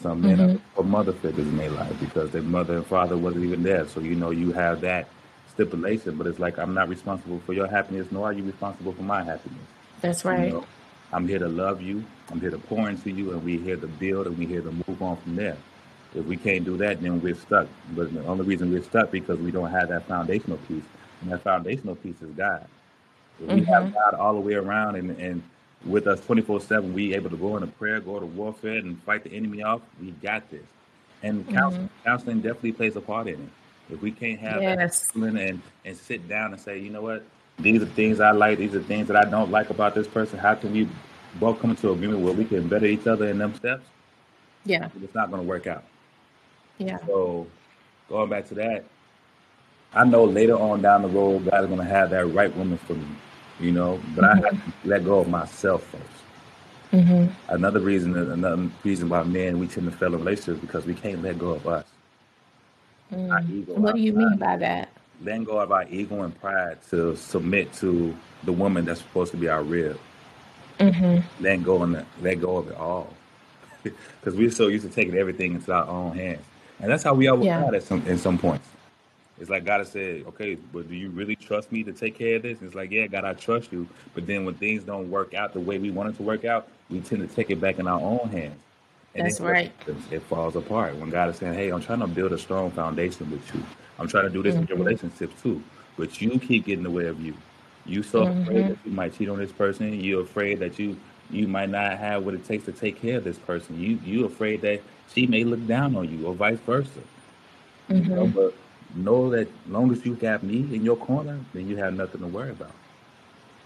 Some 0.02 0.24
men 0.24 0.40
are 0.40 0.44
hmm 0.44 0.48
looking 0.48 0.60
for 0.74 0.84
mother 0.84 1.12
figures 1.14 1.48
in 1.48 1.56
their 1.58 1.70
life 1.70 1.98
because 2.00 2.30
their 2.32 2.42
mother 2.42 2.76
and 2.76 2.86
father 2.86 3.16
wasn't 3.18 3.44
even 3.46 3.62
there. 3.62 3.88
So 3.88 4.00
you 4.00 4.14
know 4.16 4.30
you 4.30 4.52
have 4.52 4.82
that 4.82 5.08
stipulation, 5.54 6.16
but 6.16 6.26
it's 6.28 6.40
like 6.40 6.58
I'm 6.58 6.74
not 6.74 6.88
responsible 6.90 7.40
for 7.46 7.54
your 7.54 7.68
happiness, 7.68 8.08
nor 8.12 8.26
are 8.26 8.34
you 8.34 8.44
responsible 8.44 8.92
for 8.94 9.02
my 9.04 9.22
happiness. 9.24 9.60
That's 10.00 10.24
You 10.30 10.36
right. 10.36 10.48
know, 10.48 10.66
I'm 11.12 11.28
here 11.28 11.40
to 11.40 11.48
love 11.48 11.82
you. 11.82 12.04
I'm 12.30 12.40
here 12.40 12.50
to 12.50 12.58
pour 12.58 12.90
into 12.90 13.10
you, 13.10 13.32
and 13.32 13.44
we're 13.44 13.60
here 13.60 13.76
to 13.76 13.86
build, 13.88 14.26
and 14.28 14.38
we're 14.38 14.48
here 14.48 14.62
to 14.62 14.72
move 14.72 15.02
on 15.02 15.16
from 15.18 15.36
there. 15.36 15.56
If 16.14 16.26
we 16.26 16.36
can't 16.36 16.64
do 16.64 16.76
that, 16.78 17.02
then 17.02 17.20
we're 17.22 17.36
stuck. 17.36 17.68
But 17.94 18.12
the 18.14 18.24
only 18.26 18.44
reason 18.44 18.72
we're 18.72 18.82
stuck 18.84 19.10
because 19.12 19.38
we 19.40 19.50
don't 19.52 19.70
have 19.70 19.90
that 19.90 20.06
foundational 20.08 20.58
piece, 20.68 20.84
and 21.22 21.32
that 21.32 21.42
foundational 21.42 21.96
piece 21.96 22.20
is 22.22 22.30
God. 22.36 22.66
If 23.42 23.50
we 23.50 23.62
hmm 23.62 23.64
have 23.64 23.92
God 23.94 24.14
all 24.14 24.34
the 24.34 24.40
way 24.40 24.54
around, 24.54 24.96
and 24.96 25.10
and 25.20 25.42
with 25.86 26.06
us 26.06 26.20
24/7, 26.22 26.92
we 26.94 27.14
able 27.14 27.30
to 27.30 27.36
go 27.36 27.56
into 27.56 27.68
prayer, 27.68 28.00
go 28.00 28.20
to 28.20 28.26
warfare, 28.26 28.76
and 28.78 29.02
fight 29.04 29.24
the 29.24 29.32
enemy 29.32 29.62
off. 29.62 29.82
We 30.00 30.12
got 30.12 30.50
this. 30.50 30.64
And 31.22 31.48
hmm 31.48 31.54
counseling, 31.54 31.90
counseling 32.04 32.40
definitely 32.40 32.72
plays 32.72 32.96
a 32.96 33.00
part 33.02 33.28
in 33.28 33.34
it. 33.34 33.94
If 33.94 34.02
we 34.02 34.12
can't 34.12 34.40
have 34.40 34.64
Yes. 34.64 35.12
counseling 35.14 35.38
and 35.38 35.62
and 35.84 35.96
sit 35.96 36.28
down 36.28 36.52
and 36.52 36.60
say, 36.60 36.78
you 36.78 36.90
know 36.90 37.02
what, 37.02 37.24
these 37.58 37.82
are 37.82 37.86
things 37.86 38.20
I 38.20 38.32
like, 38.32 38.58
these 38.58 38.74
are 38.74 38.82
things 38.82 39.08
that 39.08 39.16
I 39.16 39.28
don't 39.28 39.50
like 39.50 39.70
about 39.70 39.94
this 39.94 40.08
person. 40.08 40.38
How 40.38 40.54
can 40.54 40.72
we 40.72 40.88
both 41.36 41.60
come 41.60 41.70
into 41.70 41.90
agreement 41.92 42.20
where 42.20 42.34
we 42.34 42.44
can 42.46 42.68
better 42.68 42.86
each 42.86 43.06
other 43.06 43.28
in 43.28 43.38
them 43.38 43.54
steps? 43.54 43.86
Yeah. 44.64 44.88
It's 45.02 45.14
not 45.14 45.30
going 45.30 45.42
to 45.42 45.48
work 45.48 45.66
out. 45.66 45.84
Yeah. 46.78 46.98
So 47.06 47.46
going 48.08 48.30
back 48.30 48.48
to 48.48 48.54
that, 48.56 48.84
I 49.94 50.04
know 50.04 50.24
later 50.24 50.54
on 50.56 50.82
down 50.82 51.02
the 51.02 51.08
road, 51.08 51.50
God 51.50 51.64
is 51.64 51.68
going 51.68 51.80
to 51.80 51.84
have 51.86 52.10
that 52.10 52.26
right 52.26 52.54
woman 52.56 52.78
for 52.78 52.94
me, 52.94 53.06
you 53.60 53.72
know, 53.72 54.00
but 54.14 54.24
I 54.24 54.36
have 54.36 54.50
to 54.50 54.62
let 54.84 55.04
go 55.04 55.20
of 55.20 55.28
myself 55.28 55.84
first. 55.84 56.40
hmm 57.04 57.26
Another 57.48 57.80
reason, 57.80 58.16
another 58.16 58.70
reason 58.84 59.08
why 59.08 59.22
men 59.24 59.58
we 59.58 59.66
tend 59.68 59.90
to 59.90 59.96
fail 59.96 60.14
in 60.14 60.20
relationships 60.20 60.60
because 60.60 60.86
we 60.86 60.94
can't 60.94 61.22
let 61.22 61.38
go 61.38 61.50
of 61.50 61.66
us, 61.66 61.84
Mm. 63.12 63.50
ego, 63.50 63.74
What 63.74 63.96
do 63.96 64.00
you 64.02 64.12
pride. 64.14 64.30
mean 64.30 64.38
by 64.38 64.56
that? 64.58 64.90
Letting 65.24 65.44
go 65.44 65.58
of 65.60 65.72
our 65.72 65.84
ego 65.90 66.22
and 66.22 66.38
pride 66.40 66.78
to 66.90 67.16
submit 67.16 67.72
to 67.74 68.14
the 68.44 68.52
woman 68.52 68.84
that's 68.86 69.00
supposed 69.00 69.32
to 69.32 69.38
be 69.38 69.48
our 69.48 69.62
rib. 69.64 69.98
hmm 70.80 71.18
Letting 71.40 71.62
go 71.64 71.82
and 71.82 72.06
let 72.22 72.40
go 72.40 72.58
of 72.58 72.70
it 72.70 72.76
all. 72.76 73.14
because 73.82 74.36
we're 74.36 74.50
so 74.50 74.68
used 74.68 74.86
to 74.86 74.92
taking 74.92 75.16
everything 75.16 75.54
into 75.54 75.72
our 75.72 75.86
own 75.88 76.16
hands, 76.16 76.44
and 76.80 76.90
that's 76.90 77.02
how 77.04 77.14
we 77.14 77.30
with 77.30 77.44
Yeah. 77.46 77.66
At 77.74 77.82
some 77.84 78.06
in 78.06 78.18
some 78.18 78.38
points. 78.38 78.68
It's 79.40 79.50
like 79.50 79.64
God 79.64 79.78
has 79.78 79.90
said, 79.90 80.24
okay, 80.28 80.56
but 80.56 80.88
do 80.88 80.94
you 80.94 81.10
really 81.10 81.34
trust 81.36 81.72
me 81.72 81.82
to 81.84 81.92
take 81.92 82.16
care 82.18 82.36
of 82.36 82.42
this? 82.42 82.58
And 82.58 82.66
it's 82.68 82.76
like, 82.76 82.90
yeah, 82.90 83.06
God, 83.06 83.24
I 83.24 83.34
trust 83.34 83.72
you. 83.72 83.88
But 84.14 84.26
then 84.26 84.44
when 84.44 84.54
things 84.54 84.84
don't 84.84 85.10
work 85.10 85.34
out 85.34 85.54
the 85.54 85.60
way 85.60 85.78
we 85.78 85.90
want 85.90 86.10
it 86.10 86.16
to 86.18 86.22
work 86.22 86.44
out, 86.44 86.68
we 86.90 87.00
tend 87.00 87.26
to 87.28 87.34
take 87.34 87.50
it 87.50 87.60
back 87.60 87.78
in 87.78 87.88
our 87.88 88.00
own 88.00 88.28
hands. 88.30 88.60
And 89.14 89.26
That's 89.26 89.40
what 89.40 89.50
right. 89.50 89.72
It 90.12 90.22
falls 90.24 90.56
apart. 90.56 90.96
When 90.96 91.10
God 91.10 91.30
is 91.30 91.36
saying, 91.36 91.54
hey, 91.54 91.70
I'm 91.70 91.80
trying 91.80 92.00
to 92.00 92.06
build 92.06 92.32
a 92.32 92.38
strong 92.38 92.70
foundation 92.70 93.30
with 93.30 93.54
you. 93.54 93.64
I'm 93.98 94.08
trying 94.08 94.24
to 94.24 94.30
do 94.30 94.42
this 94.42 94.54
in 94.56 94.66
your 94.66 94.78
hmm 94.78 94.84
relationships 94.84 95.42
too. 95.42 95.62
But 95.96 96.20
you 96.20 96.38
keep 96.38 96.66
getting 96.66 96.80
in 96.80 96.84
the 96.84 96.90
way 96.90 97.06
of 97.06 97.20
you. 97.20 97.34
You 97.86 98.02
so 98.02 98.24
afraid 98.24 98.66
hmm 98.66 98.68
that 98.68 98.78
you 98.84 98.92
might 98.92 99.14
cheat 99.16 99.28
on 99.30 99.38
this 99.38 99.52
person. 99.52 99.92
You're 99.94 100.22
afraid 100.22 100.60
that 100.60 100.78
you 100.78 100.96
you 101.30 101.48
might 101.48 101.70
not 101.70 101.98
have 101.98 102.24
what 102.24 102.34
it 102.34 102.44
takes 102.44 102.64
to 102.66 102.72
take 102.72 103.00
care 103.00 103.18
of 103.18 103.24
this 103.24 103.38
person. 103.38 103.80
You 103.80 103.98
you 104.04 104.26
afraid 104.26 104.60
that 104.62 104.82
she 105.12 105.26
may 105.26 105.44
look 105.44 105.66
down 105.66 105.96
on 105.96 106.08
you 106.10 106.26
or 106.26 106.34
vice 106.34 106.58
versa. 106.60 107.00
You 107.96 108.04
know, 108.14 108.26
hmm 108.26 108.28
but 108.28 108.54
know 108.96 109.30
that 109.30 109.48
long 109.68 109.92
as 109.92 110.04
you 110.04 110.14
got 110.14 110.42
me 110.42 110.58
in 110.74 110.84
your 110.84 110.96
corner, 110.96 111.38
then 111.54 111.68
you 111.68 111.76
have 111.76 111.94
nothing 111.94 112.20
to 112.20 112.26
worry 112.26 112.50
about. 112.50 112.72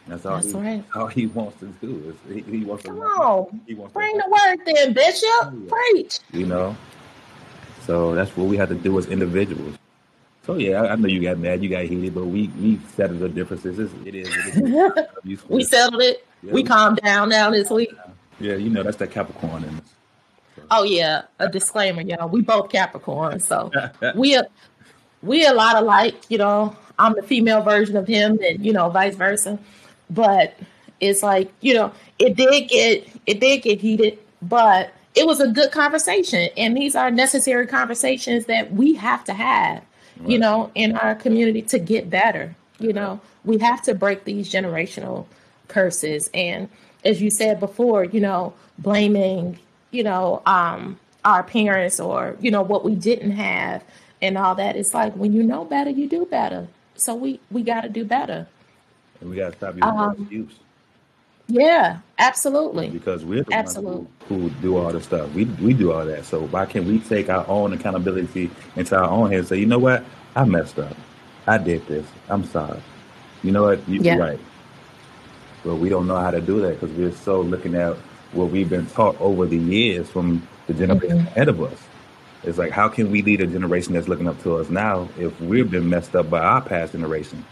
That's 0.06 0.26
all 0.26 0.36
That's 0.36 0.48
he 0.48 0.52
right. 0.58 0.84
all 0.94 1.06
he 1.06 1.26
wants 1.26 1.58
to 1.60 1.66
do. 1.80 2.16
Is 2.28 2.34
he, 2.46 2.58
he 2.58 2.64
wants 2.64 2.84
to 2.84 2.90
Come 2.90 2.98
on. 3.00 3.60
He 3.66 3.74
wants 3.74 3.92
to 3.92 3.98
Bring 3.98 4.18
hold 4.20 4.22
the 4.24 4.30
word 4.30 4.66
then, 4.76 4.92
Bishop. 4.92 5.24
Oh, 5.42 5.52
you. 5.52 5.66
Preach. 5.68 6.18
You 6.32 6.46
know. 6.46 6.76
So 7.86 8.14
that's 8.14 8.36
what 8.36 8.46
we 8.48 8.56
have 8.56 8.68
to 8.70 8.74
do 8.74 8.98
as 8.98 9.06
individuals. 9.06 9.76
So 10.44 10.56
yeah, 10.56 10.82
I, 10.82 10.92
I 10.92 10.96
know 10.96 11.08
you 11.08 11.22
got 11.22 11.38
mad, 11.38 11.62
you 11.62 11.70
got 11.70 11.84
heated, 11.84 12.14
but 12.14 12.26
we 12.26 12.48
we 12.60 12.78
settled 12.94 13.20
the 13.20 13.28
differences. 13.30 13.78
It's, 13.78 13.94
it 14.06 14.14
is. 14.14 14.28
It 14.56 14.64
is 15.24 15.44
we 15.48 15.64
settled 15.64 16.02
it. 16.02 16.26
Yeah, 16.42 16.52
We 16.52 16.62
we 16.62 16.68
calmed 16.68 16.98
down 17.02 17.30
now 17.30 17.50
this 17.50 17.70
week. 17.70 17.90
yeah, 18.40 18.56
you 18.56 18.68
know 18.68 18.82
that's 18.82 18.98
that 18.98 19.10
Capricorn 19.10 19.64
in 19.64 19.80
Oh 20.70 20.82
yeah, 20.82 21.22
a 21.38 21.48
disclaimer, 21.48 22.02
y'all. 22.02 22.28
We 22.28 22.42
both 22.42 22.70
Capricorn, 22.70 23.40
so 23.40 23.70
we 24.14 24.34
a 24.34 24.44
we 25.24 25.44
a 25.46 25.52
lot 25.52 25.76
alike. 25.76 26.16
You 26.28 26.38
know, 26.38 26.76
I'm 26.98 27.14
the 27.14 27.22
female 27.22 27.62
version 27.62 27.96
of 27.96 28.06
him, 28.06 28.38
and 28.42 28.64
you 28.64 28.72
know, 28.72 28.88
vice 28.90 29.16
versa. 29.16 29.58
But 30.10 30.56
it's 31.00 31.22
like 31.22 31.50
you 31.60 31.74
know, 31.74 31.92
it 32.18 32.36
did 32.36 32.68
get 32.68 33.08
it 33.26 33.40
did 33.40 33.62
get 33.62 33.80
heated, 33.80 34.18
but 34.42 34.92
it 35.14 35.26
was 35.26 35.40
a 35.40 35.48
good 35.48 35.70
conversation, 35.72 36.48
and 36.56 36.76
these 36.76 36.94
are 36.96 37.10
necessary 37.10 37.66
conversations 37.66 38.46
that 38.46 38.72
we 38.72 38.94
have 38.94 39.24
to 39.24 39.32
have. 39.32 39.82
You 40.24 40.38
know, 40.38 40.70
in 40.76 40.96
our 40.96 41.16
community 41.16 41.60
to 41.62 41.78
get 41.80 42.08
better. 42.08 42.54
You 42.78 42.92
know, 42.92 43.20
we 43.44 43.58
have 43.58 43.82
to 43.82 43.94
break 43.94 44.24
these 44.24 44.48
generational 44.48 45.26
curses, 45.66 46.30
and 46.32 46.68
as 47.04 47.20
you 47.20 47.30
said 47.30 47.58
before, 47.58 48.04
you 48.04 48.20
know, 48.20 48.54
blaming 48.78 49.58
you 49.94 50.02
know, 50.02 50.42
um, 50.44 50.98
our 51.24 51.42
parents 51.42 52.00
or, 52.00 52.36
you 52.40 52.50
know, 52.50 52.62
what 52.62 52.84
we 52.84 52.94
didn't 52.94 53.30
have 53.30 53.82
and 54.24 54.38
all 54.38 54.56
that. 54.56 54.76
It's 54.76 54.94
like 54.94 55.14
when 55.16 55.32
you 55.34 55.44
know 55.44 55.64
better, 55.66 55.90
you 55.90 56.08
do 56.08 56.26
better. 56.26 56.68
So 56.96 57.14
we, 57.16 57.40
we 57.50 57.62
got 57.64 57.82
to 57.82 57.90
do 57.90 58.04
better. 58.06 58.48
And 59.20 59.30
we 59.30 59.36
gotta 59.36 59.56
stop 59.56 59.76
using 59.76 59.90
Um, 59.98 60.12
excuse 60.20 60.54
yeah, 61.48 62.00
absolutely. 62.18 62.90
because 62.92 63.24
we're 63.24 63.44
the 63.44 63.52
ones 63.52 63.80
Absolutely. 63.80 64.08
who, 64.28 64.36
who 64.36 64.50
do 64.50 64.78
all 64.78 64.92
the 64.92 65.00
stuff. 65.02 65.32
We 65.34 65.46
we 65.46 65.74
do 65.74 65.92
all 65.92 66.06
that. 66.06 66.24
So 66.26 66.46
why 66.48 66.66
can't 66.66 66.86
we 66.86 67.00
take 67.00 67.30
our 67.30 67.46
own 67.48 67.72
accountability 67.74 68.50
into 68.76 68.96
our 68.96 69.10
own 69.10 69.30
hands 69.30 69.42
and 69.42 69.48
say, 69.50 69.58
you 69.58 69.66
know 69.66 69.78
what, 69.80 70.04
I 70.36 70.44
messed 70.46 70.78
up. 70.78 70.96
I 71.46 71.58
did 71.58 71.86
this. 71.88 72.06
I'm 72.30 72.44
sorry. 72.44 72.80
You 73.42 73.52
know 73.52 73.64
what? 73.64 73.88
You- 73.88 74.02
You're 74.08 74.16
Yeah. 74.16 74.18
right. 74.18 74.40
But 75.64 75.76
we 75.76 75.88
don't 75.90 76.06
know 76.06 76.16
how 76.18 76.30
to 76.32 76.40
do 76.40 76.60
that 76.62 76.80
because 76.80 76.96
we're 76.96 77.12
so 77.12 77.40
looking 77.42 77.74
at 77.74 77.96
what 78.32 78.50
we've 78.50 78.70
been 78.70 78.86
taught 78.86 79.20
over 79.20 79.46
the 79.46 79.58
years 79.58 80.08
from 80.10 80.46
the 80.66 80.74
generation 80.74 81.00
hmm 81.00 81.26
ahead 81.28 81.48
of 81.48 81.62
us. 81.62 81.78
It's 82.46 82.58
like, 82.58 82.70
how 82.70 82.88
can 82.88 83.10
we 83.10 83.22
lead 83.22 83.40
a 83.40 83.46
generation 83.46 83.94
that's 83.94 84.08
looking 84.08 84.28
up 84.28 84.42
to 84.42 84.56
us 84.56 84.68
now 84.68 85.08
if 85.18 85.38
we've 85.40 85.70
been 85.70 85.88
messed 85.88 86.14
up 86.14 86.30
by 86.30 86.40
our 86.40 86.60
past 86.60 86.92
generation? 86.92 87.44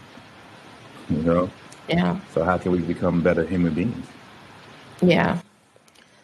You 1.09 1.17
know? 1.17 1.49
Yeah. 1.87 2.19
So 2.33 2.43
how 2.43 2.57
can 2.57 2.71
we 2.71 2.79
become 2.79 3.21
better 3.21 3.45
human 3.45 3.73
beings? 3.73 4.05
Yeah. 5.01 5.41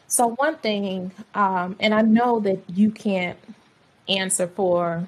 So 0.08 0.30
one 0.30 0.56
thing, 0.58 1.12
um, 1.36 1.76
and 1.80 1.94
I 1.94 2.02
know 2.02 2.40
that 2.40 2.60
you 2.70 2.92
can't 2.92 3.38
answer 4.08 4.48
for 4.48 5.06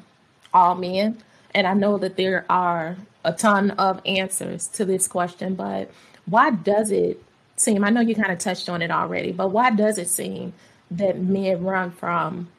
all 0.54 0.76
men, 0.76 1.18
and 1.56 1.66
I 1.66 1.74
know 1.74 1.98
that 1.98 2.18
there 2.18 2.46
are 2.50 2.98
a 3.24 3.34
ton 3.34 3.72
of 3.72 4.02
answers 4.06 4.68
to 4.70 4.86
this 4.86 5.08
question, 5.08 5.56
but 5.56 5.92
why 6.26 6.52
does 6.52 6.92
it 6.92 7.24
seem, 7.56 7.84
I 7.84 7.90
know 7.90 8.02
you 8.02 8.16
kind 8.16 8.32
of 8.32 8.40
touched 8.40 8.70
on 8.70 8.82
it 8.82 8.92
already, 8.92 9.32
but 9.32 9.50
why 9.50 9.72
does 9.72 9.98
it 9.98 10.08
seem 10.08 10.54
that 10.92 11.20
men 11.20 11.64
run 11.64 11.92
from 11.92 12.50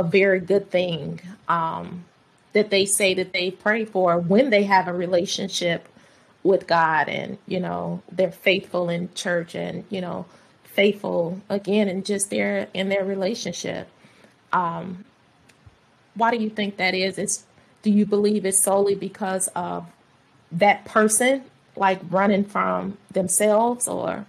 a 0.00 0.02
very 0.02 0.40
good 0.40 0.70
thing 0.70 1.20
um, 1.46 2.04
that 2.54 2.70
they 2.70 2.86
say 2.86 3.12
that 3.12 3.34
they 3.34 3.50
pray 3.50 3.84
for 3.84 4.18
when 4.18 4.48
they 4.48 4.64
have 4.64 4.88
a 4.88 4.94
relationship 4.94 5.86
with 6.42 6.66
God 6.66 7.10
and, 7.10 7.36
you 7.46 7.60
know, 7.60 8.02
they're 8.10 8.32
faithful 8.32 8.88
in 8.88 9.12
church 9.12 9.54
and, 9.54 9.84
you 9.90 10.00
know, 10.00 10.24
faithful 10.64 11.38
again 11.50 11.86
and 11.86 12.06
just 12.06 12.30
their 12.30 12.68
in 12.72 12.88
their 12.88 13.04
relationship. 13.04 13.88
Um, 14.54 15.04
why 16.14 16.30
do 16.30 16.42
you 16.42 16.48
think 16.48 16.78
that 16.78 16.94
is? 16.94 17.18
It's 17.18 17.44
do 17.82 17.90
you 17.90 18.06
believe 18.06 18.46
it's 18.46 18.64
solely 18.64 18.94
because 18.94 19.48
of 19.48 19.86
that 20.50 20.86
person 20.86 21.44
like 21.76 22.00
running 22.08 22.44
from 22.44 22.96
themselves 23.12 23.86
or 23.86 24.24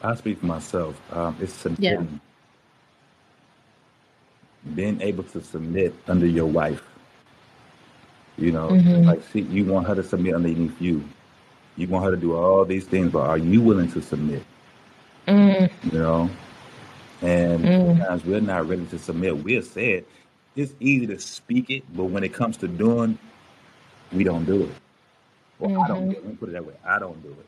I 0.00 0.14
speak 0.14 0.38
for 0.38 0.46
myself. 0.46 1.00
Um, 1.12 1.36
it's 1.40 1.66
yeah. 1.78 2.02
Being 4.76 5.00
able 5.02 5.24
to 5.24 5.42
submit 5.42 5.94
under 6.08 6.26
your 6.26 6.46
wife. 6.46 6.82
You 8.38 8.52
know, 8.52 8.70
Mhm. 8.70 9.06
like 9.06 9.22
she, 9.32 9.42
you 9.42 9.64
want 9.66 9.86
her 9.88 9.94
to 9.96 10.04
submit 10.04 10.34
underneath 10.34 10.80
you. 10.80 11.04
You 11.76 11.88
want 11.88 12.04
her 12.06 12.12
to 12.12 12.16
do 12.18 12.36
all 12.36 12.64
these 12.64 12.86
things, 12.86 13.12
but 13.12 13.20
are 13.28 13.38
you 13.38 13.62
willing 13.62 13.90
to 13.92 14.02
submit? 14.02 14.44
Mm, 15.28 15.70
You 15.84 15.98
know, 15.98 16.30
and 17.22 17.64
mm, 17.64 17.98
sometimes 17.98 18.24
we're 18.24 18.40
not 18.40 18.68
ready 18.68 18.86
to 18.86 18.98
submit. 18.98 19.38
We're 19.38 19.62
said 19.62 20.04
it's 20.56 20.74
easy 20.80 21.06
to 21.08 21.18
speak 21.20 21.70
it, 21.70 21.84
but 21.96 22.04
when 22.06 22.24
it 22.24 22.32
comes 22.34 22.56
to 22.58 22.68
doing, 22.68 23.18
we 24.12 24.24
don't 24.24 24.44
do 24.46 24.64
it. 24.64 24.72
Well, 25.60 25.72
I 25.84 25.88
don't 25.88 26.08
mhm, 26.08 26.10
do 26.10 26.16
it. 26.16 26.24
Let 26.24 26.30
me 26.32 26.36
put 26.36 26.50
it 26.50 26.52
that 26.52 26.66
way. 26.66 26.74
I 26.84 26.98
don't 26.98 27.22
do 27.22 27.30
it. 27.30 27.46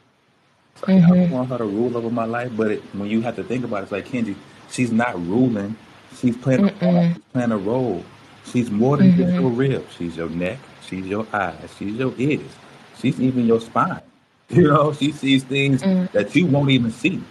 Like 0.86 0.96
I 1.04 1.08
don't 1.14 1.30
want 1.30 1.50
her 1.50 1.58
to 1.58 1.64
rule 1.66 1.96
over 1.96 2.10
my 2.10 2.26
life, 2.26 2.52
but 2.56 2.72
it, 2.72 2.82
when 2.94 3.10
you 3.10 3.22
have 3.22 3.36
to 3.36 3.44
think 3.44 3.64
about 3.64 3.78
it, 3.78 3.82
it's 3.84 3.92
like 3.92 4.08
Kenji, 4.08 4.36
she's 4.70 4.92
not 4.92 5.14
ruling. 5.26 5.76
She's 6.14 6.36
playing 6.36 6.60
a 6.64 6.70
She's 7.14 7.22
playing 7.32 7.52
a 7.52 7.58
role. 7.58 8.04
She's 8.44 8.70
more 8.70 8.96
than 8.98 9.14
just 9.14 9.38
your 9.38 9.50
mhm, 9.50 9.56
ribs. 9.58 9.94
She's 9.96 10.16
your 10.16 10.30
neck. 10.30 10.58
She's 10.82 11.06
your 11.06 11.26
eyes. 11.32 11.70
She's 11.78 11.94
your 11.96 12.14
ears. 12.18 12.52
She's 12.98 13.20
even 13.20 13.46
your 13.46 13.60
spine. 13.60 14.02
You 14.50 14.64
know, 14.68 14.92
she 14.92 15.12
sees 15.12 15.44
things 15.44 15.84
mm, 15.84 16.08
that 16.12 16.34
you 16.36 16.46
won't 16.46 16.70
even 16.70 16.90
see. 16.92 17.22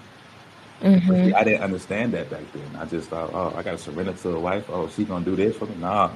But 1.07 1.19
see. 1.25 1.33
I 1.33 1.43
didn't 1.43 1.63
understand 1.63 2.13
that 2.13 2.29
back 2.29 2.43
then. 2.53 2.75
I 2.77 2.85
just 2.85 3.09
thought, 3.09 3.31
oh, 3.33 3.53
I 3.57 3.63
got 3.63 3.71
to 3.73 3.77
surrender 3.77 4.13
to 4.13 4.29
a 4.35 4.39
wife. 4.39 4.65
Oh, 4.69 4.89
she 4.89 5.05
gonna 5.05 5.25
do 5.25 5.35
this 5.35 5.55
for 5.57 5.67
me? 5.67 5.75
Nah, 5.79 6.11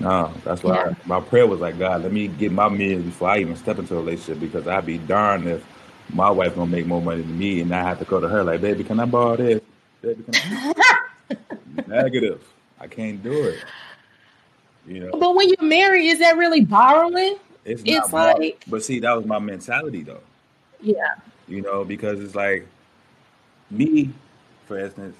nah. 0.00 0.32
That's 0.44 0.62
why 0.64 0.74
Yeah. 0.74 0.90
I, 0.90 0.94
my 1.06 1.20
prayer 1.20 1.46
was 1.46 1.60
like, 1.60 1.78
God, 1.78 2.02
let 2.02 2.12
me 2.12 2.28
get 2.28 2.52
my 2.52 2.68
millions 2.68 3.04
before 3.04 3.30
I 3.30 3.40
even 3.40 3.56
step 3.56 3.78
into 3.78 3.94
a 3.96 3.98
relationship 4.00 4.40
because 4.40 4.68
I'd 4.68 4.86
be 4.86 4.98
darned 4.98 5.48
if 5.48 5.64
my 6.12 6.30
wife 6.30 6.56
gonna 6.56 6.70
make 6.70 6.86
more 6.86 7.02
money 7.02 7.22
than 7.22 7.38
me 7.38 7.60
and 7.62 7.74
I 7.74 7.82
have 7.84 7.98
to 8.00 8.04
go 8.06 8.20
to 8.20 8.28
her 8.28 8.44
like, 8.44 8.60
baby, 8.62 8.84
can 8.84 9.00
I 9.00 9.06
borrow 9.06 9.36
this? 9.36 9.60
Baby, 10.02 10.24
can 10.24 10.36
I? 10.36 10.42
Negative. 12.02 12.42
I 12.80 12.86
can't 12.86 13.22
do 13.22 13.44
it. 13.44 13.64
You 14.86 15.00
know, 15.00 15.10
But 15.18 15.34
when 15.34 15.48
you're 15.48 15.62
married, 15.68 16.06
is 16.08 16.18
that 16.18 16.36
really 16.36 16.60
borrowing? 16.60 17.36
it's 17.64 17.82
It's 17.86 18.12
not 18.12 18.38
like, 18.38 18.62
But 18.66 18.82
see, 18.84 19.00
that 19.00 19.16
was 19.16 19.24
my 19.24 19.38
mentality 19.38 20.02
though. 20.02 20.20
yeah. 20.80 21.14
You 21.48 21.62
know, 21.62 21.84
because 21.84 22.20
it's 22.20 22.34
like 22.34 22.66
me, 23.70 24.10
for 24.66 24.78
instance, 24.78 25.16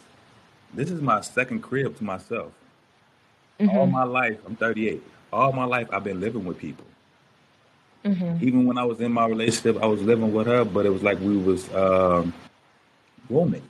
this 0.74 0.90
is 0.90 1.00
my 1.00 1.20
second 1.20 1.60
crib 1.62 1.96
to 1.98 2.04
myself. 2.04 2.52
All 3.60 3.86
Mhm. 3.86 3.92
my 3.92 4.04
life, 4.04 4.38
I'm 4.46 4.56
38. 4.56 5.02
All 5.32 5.52
my 5.52 5.64
life, 5.64 5.88
I've 5.92 6.04
been 6.04 6.20
living 6.20 6.44
with 6.44 6.58
people. 6.58 6.84
Mhm. 8.04 8.42
Even 8.42 8.66
when 8.66 8.76
I 8.78 8.84
was 8.84 9.00
in 9.00 9.12
my 9.12 9.26
relationship, 9.26 9.82
I 9.82 9.86
was 9.86 10.02
living 10.02 10.32
with 10.32 10.46
her, 10.46 10.64
but 10.64 10.84
it 10.84 10.90
was 10.90 11.02
like 11.02 11.18
we 11.20 11.36
was 11.36 11.72
um, 11.74 12.34
roommates 13.30 13.64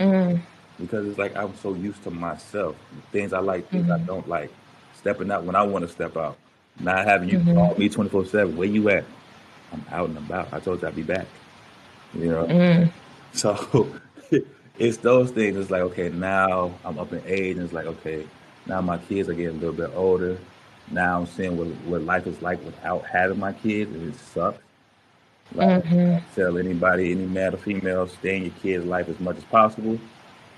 Mm. 0.00 0.40
Because 0.80 1.06
it's 1.06 1.18
like 1.18 1.36
I'm 1.36 1.54
so 1.56 1.74
used 1.74 2.02
to 2.04 2.10
myself, 2.10 2.76
things 3.12 3.32
I 3.32 3.40
like, 3.40 3.68
things 3.70 3.90
I 3.90 3.98
Mhm. 3.98 4.06
don't 4.06 4.28
like, 4.28 4.50
stepping 4.94 5.30
out 5.30 5.44
when 5.44 5.56
I 5.56 5.62
want 5.62 5.86
to 5.86 5.90
step 5.92 6.16
out, 6.16 6.36
not 6.80 7.04
having 7.04 7.28
you 7.28 7.38
Mhm. 7.40 7.54
call 7.54 7.74
me 7.76 7.88
24 7.88 8.24
seven. 8.26 8.56
Where 8.56 8.68
you 8.68 8.88
at? 8.90 9.04
I'm 9.72 9.84
out 9.90 10.08
and 10.08 10.18
about. 10.18 10.48
I 10.52 10.60
told 10.60 10.82
you 10.82 10.88
I'd 10.88 10.96
be 10.96 11.02
back. 11.02 11.26
You 12.14 12.26
know. 12.30 12.46
Mm. 12.46 12.90
So 13.34 13.88
it's 14.78 14.98
those 14.98 15.30
things. 15.30 15.56
It's 15.56 15.70
like, 15.70 15.80
okay, 15.82 16.10
now 16.10 16.72
I'm 16.84 16.98
up 16.98 17.12
in 17.14 17.22
age, 17.26 17.56
and 17.56 17.64
it's 17.64 17.72
like, 17.72 17.86
okay, 17.86 18.26
now 18.66 18.82
my 18.82 18.98
kids 18.98 19.28
are 19.30 19.34
getting 19.34 19.56
a 19.56 19.60
little 19.60 19.72
bit 19.74 19.90
older. 19.94 20.36
Now 20.90 21.18
I'm 21.20 21.26
seeing 21.26 21.56
what, 21.56 21.68
what 21.86 22.02
life 22.02 22.26
is 22.26 22.42
like 22.42 22.62
without 22.62 23.06
having 23.06 23.38
my 23.38 23.52
kids, 23.54 23.90
and 23.94 24.12
it 24.12 24.18
sucks. 24.18 24.58
Like, 25.54 25.82
Mhm. 25.84 26.16
I 26.18 26.22
tell 26.34 26.58
anybody, 26.58 27.12
any 27.12 27.24
male 27.26 27.54
or 27.54 27.58
female, 27.58 28.06
stay 28.06 28.36
in 28.36 28.42
your 28.44 28.52
kids' 28.62 28.84
life 28.84 29.08
as 29.08 29.18
much 29.20 29.38
as 29.38 29.44
possible. 29.44 29.98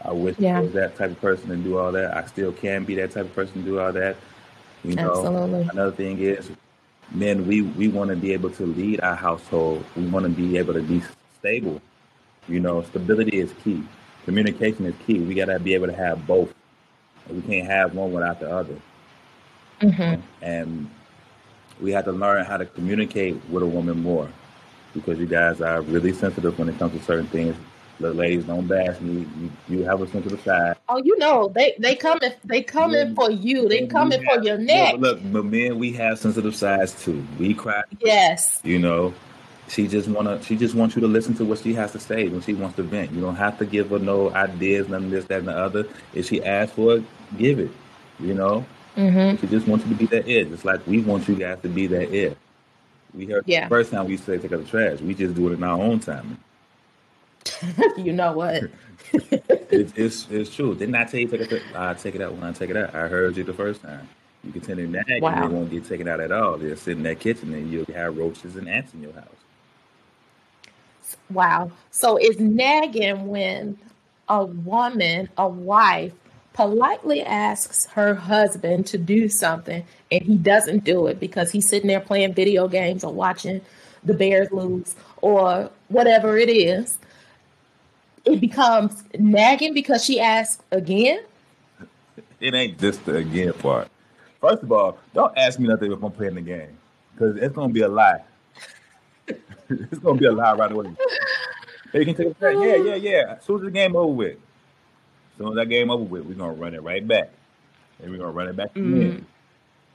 I 0.05 0.13
wish 0.13 0.37
Yeah. 0.39 0.59
I 0.59 0.63
was 0.63 0.73
that 0.75 0.97
type 0.97 1.11
of 1.13 1.21
person 1.21 1.49
to 1.51 1.57
do 1.57 1.79
all 1.79 1.93
that. 1.93 2.17
I 2.17 2.27
still 2.27 2.53
can 2.53 2.85
be 2.85 2.95
that 2.97 3.13
type 3.13 3.27
of 3.27 3.35
person 3.35 3.55
to 3.55 3.63
do 3.63 3.81
all 3.81 3.93
that. 3.93 4.17
You 4.85 4.97
know, 4.97 5.27
Absolutely. 5.27 5.69
another 5.73 5.93
thing 5.93 6.19
is, 6.21 6.51
men, 7.13 7.47
we, 7.47 7.63
we 7.63 7.89
want 7.89 8.11
to 8.11 8.17
be 8.17 8.33
able 8.33 8.51
to 8.51 8.67
lead 8.67 9.01
our 9.01 9.17
household. 9.17 9.85
We 9.97 10.07
want 10.07 10.25
to 10.25 10.31
be 10.31 10.59
able 10.59 10.75
to 10.75 10.83
be 10.83 11.03
stable. 11.39 11.81
You 12.49 12.61
know, 12.61 12.83
stability 12.83 13.39
is 13.41 13.53
key. 13.65 13.83
Communication 14.25 14.87
is 14.87 14.95
key. 15.07 15.21
We 15.21 15.35
got 15.35 15.47
to 15.47 15.59
be 15.59 15.75
able 15.75 15.87
to 15.89 15.95
have 15.95 16.27
both. 16.27 16.53
We 17.31 17.41
can't 17.43 17.67
have 17.67 17.95
one 17.95 18.13
without 18.13 18.41
the 18.41 18.51
other. 18.51 18.77
hmm 19.81 20.15
And 20.43 20.89
we 21.81 21.93
have 21.93 22.05
to 22.07 22.13
learn 22.13 22.45
how 22.45 22.57
to 22.57 22.67
communicate 22.67 23.37
with 23.51 23.63
a 23.63 23.67
woman 23.67 24.03
more 24.03 24.29
because 24.95 25.19
you 25.19 25.27
guys 25.27 25.61
are 25.61 25.83
really 25.83 26.13
sensitive 26.13 26.59
when 26.59 26.69
it 26.69 26.79
comes 26.79 26.93
to 26.99 27.05
certain 27.05 27.27
things. 27.27 27.57
The 28.01 28.13
ladies 28.13 28.45
don't 28.45 28.67
bash 28.67 29.01
me. 29.01 29.27
You, 29.41 29.53
you 29.69 29.85
have 29.85 30.01
a 30.03 30.09
sensitive 30.09 30.41
side. 30.43 30.77
Oh, 30.89 31.01
you 31.05 31.17
know 31.19 31.49
they 31.55 31.75
they 31.79 31.95
coming 31.95 32.33
they 32.45 32.63
coming 32.63 33.15
for 33.15 33.31
you. 33.31 33.69
They 33.69 33.87
coming 33.87 34.21
for 34.25 34.43
your 34.43 34.59
neck. 34.59 34.95
Look, 34.95 35.23
look, 35.23 35.33
but 35.33 35.45
men, 35.45 35.79
we 35.79 35.93
have 35.93 36.19
sensitive 36.19 36.57
sides 36.57 36.93
too. 37.05 37.25
We 37.39 37.55
cry. 37.55 37.83
Yes. 38.01 38.61
You 38.65 38.81
know, 38.81 39.15
she 39.69 39.87
just 39.87 40.09
wanna. 40.09 40.43
She 40.43 40.57
just 40.57 40.75
wants 40.75 40.97
you 40.97 41.01
to 41.03 41.07
listen 41.09 41.35
to 41.35 41.45
what 41.45 41.61
she 41.61 41.73
has 41.75 41.93
to 41.93 42.01
say 42.01 42.29
when 42.29 42.41
she 42.43 42.53
wants 42.53 42.77
to 42.77 42.83
vent. 42.83 43.13
You 43.13 43.21
don't 43.21 43.37
have 43.37 43.59
to 43.59 43.65
give 43.65 43.91
her 43.91 43.99
no 44.01 44.31
ideas, 44.35 44.89
none 44.89 45.05
of 45.05 45.11
this, 45.11 45.25
that, 45.27 45.39
and 45.41 45.49
the 45.49 45.57
other. 45.57 45.87
If 46.15 46.27
she 46.27 46.43
asks 46.45 46.75
for 46.75 46.97
it, 46.97 47.05
give 47.39 47.61
it. 47.61 47.71
You 48.19 48.35
know, 48.35 48.67
hmm 48.97 49.37
she 49.37 49.47
just 49.47 49.67
wants 49.69 49.85
you 49.87 49.93
to 49.93 49.99
be 49.99 50.07
that 50.07 50.29
ear, 50.29 50.45
just 50.45 50.65
like 50.65 50.85
we 50.87 51.01
want 51.01 51.29
you 51.29 51.37
guys 51.37 51.59
to 51.63 51.69
be 51.69 51.87
that 51.87 52.13
ear. 52.13 52.35
We 53.15 53.27
heard 53.27 53.45
Yeah. 53.47 53.65
the 53.65 53.69
first 53.69 53.93
time 53.93 54.07
we 54.07 54.17
said 54.17 54.43
take 54.43 54.53
out 54.53 54.59
the 54.65 54.69
trash. 54.69 55.01
We 55.01 55.15
just 55.15 55.35
do 55.37 55.49
it 55.49 55.55
in 55.55 55.63
our 55.63 55.81
own 55.81 56.01
time. 56.01 56.39
you 57.97 58.13
know 58.13 58.33
what? 58.33 58.65
It's 59.71 59.93
it's, 59.97 60.27
it's 60.31 60.55
true. 60.55 60.75
Didn't 60.75 60.95
I 60.95 61.05
tell 61.05 61.19
you 61.21 61.27
take 61.27 61.51
it? 61.51 61.63
I 61.75 61.95
take 61.95 62.15
it 62.15 62.21
out 62.21 62.33
when 62.33 62.45
I 62.45 62.53
take 62.53 62.71
it 62.71 62.77
out. 62.77 62.95
I 62.95 63.09
heard 63.09 63.37
you 63.37 63.43
the 63.45 63.53
first 63.53 63.83
time. 63.83 64.09
You 64.45 64.53
continue 64.53 64.87
to 64.87 64.93
nag, 64.93 65.23
Wow. 65.23 65.35
and 65.35 65.45
it 65.45 65.51
won't 65.51 65.71
get 65.71 65.85
taken 65.89 66.07
out 66.07 66.21
at 66.21 66.31
all. 66.31 66.57
They'll 66.59 66.77
sit 66.77 66.97
in 66.97 67.03
that 67.05 67.19
kitchen, 67.19 67.53
and 67.55 67.71
you'll 67.73 67.85
have 67.87 68.17
roaches 68.17 68.55
and 68.57 68.69
ants 68.69 68.95
in 68.95 69.03
your 69.03 69.13
house. 69.13 69.27
Wow. 71.31 71.71
So 71.91 72.17
it's 72.17 72.39
nagging 72.39 73.27
when 73.27 73.79
a 74.29 74.45
woman, 74.45 75.29
a 75.39 75.49
wife, 75.49 76.13
politely 76.53 77.23
asks 77.23 77.87
her 77.87 78.15
husband 78.15 78.87
to 78.87 78.97
do 78.99 79.29
something 79.29 79.85
and 80.13 80.23
he 80.23 80.37
doesn't 80.37 80.85
do 80.85 81.09
it 81.09 81.19
because 81.19 81.51
he's 81.51 81.69
sitting 81.69 81.89
there 81.89 81.99
playing 82.01 82.33
video 82.33 82.69
games 82.69 83.03
or 83.03 83.13
watching 83.13 83.61
the 84.05 84.15
Bears 84.15 84.51
lose 84.53 84.95
or 85.21 85.69
whatever 85.89 86.39
it 86.39 86.49
is. 86.49 86.97
It 88.25 88.40
becomes 88.40 89.04
nagging 89.19 89.75
because 89.75 90.04
she 90.04 90.19
asks 90.19 90.62
again. 90.71 91.21
It 92.40 92.54
ain't 92.54 92.78
just 92.78 93.04
the 93.04 93.16
again 93.16 93.52
part. 93.54 93.88
First 94.40 94.62
of 94.62 94.73
all, 94.73 94.99
don't 95.14 95.37
ask 95.38 95.59
me 95.59 95.69
nothing 95.69 95.93
if 95.93 96.02
I'm 96.02 96.12
playing 96.12 96.35
the 96.35 96.43
game, 96.43 96.76
because 97.14 97.37
it's 97.37 97.54
gonna 97.54 97.73
be 97.73 97.81
a 97.81 97.88
lie. 97.88 98.23
it's 99.69 99.99
gonna 99.99 100.19
be 100.19 100.26
a 100.26 100.33
lie 100.33 100.52
right 100.52 100.71
away. 100.71 100.95
Hey, 101.93 102.00
you 102.00 102.04
can 102.07 102.14
take 102.14 102.43
a. 102.43 102.52
Yeah, 102.52 102.76
yeah, 102.76 102.95
yeah. 102.95 103.35
As 103.38 103.45
soon 103.45 103.57
as 103.57 103.62
the 103.62 103.71
game 103.71 103.97
over 103.97 104.12
with, 104.12 104.37
as 104.37 105.38
soon 105.38 105.49
as 105.49 105.54
that 105.54 105.69
game 105.69 105.90
over 105.90 106.04
with, 106.04 106.25
we're 106.25 106.35
gonna 106.35 106.52
run 106.52 106.75
it 106.75 106.83
right 106.83 107.07
back, 107.07 107.31
and 108.02 108.11
we're 108.11 108.19
gonna 108.19 108.33
run 108.33 108.49
it 108.49 108.57
back 108.57 108.75
mm. 108.75 108.97
again. 108.97 109.26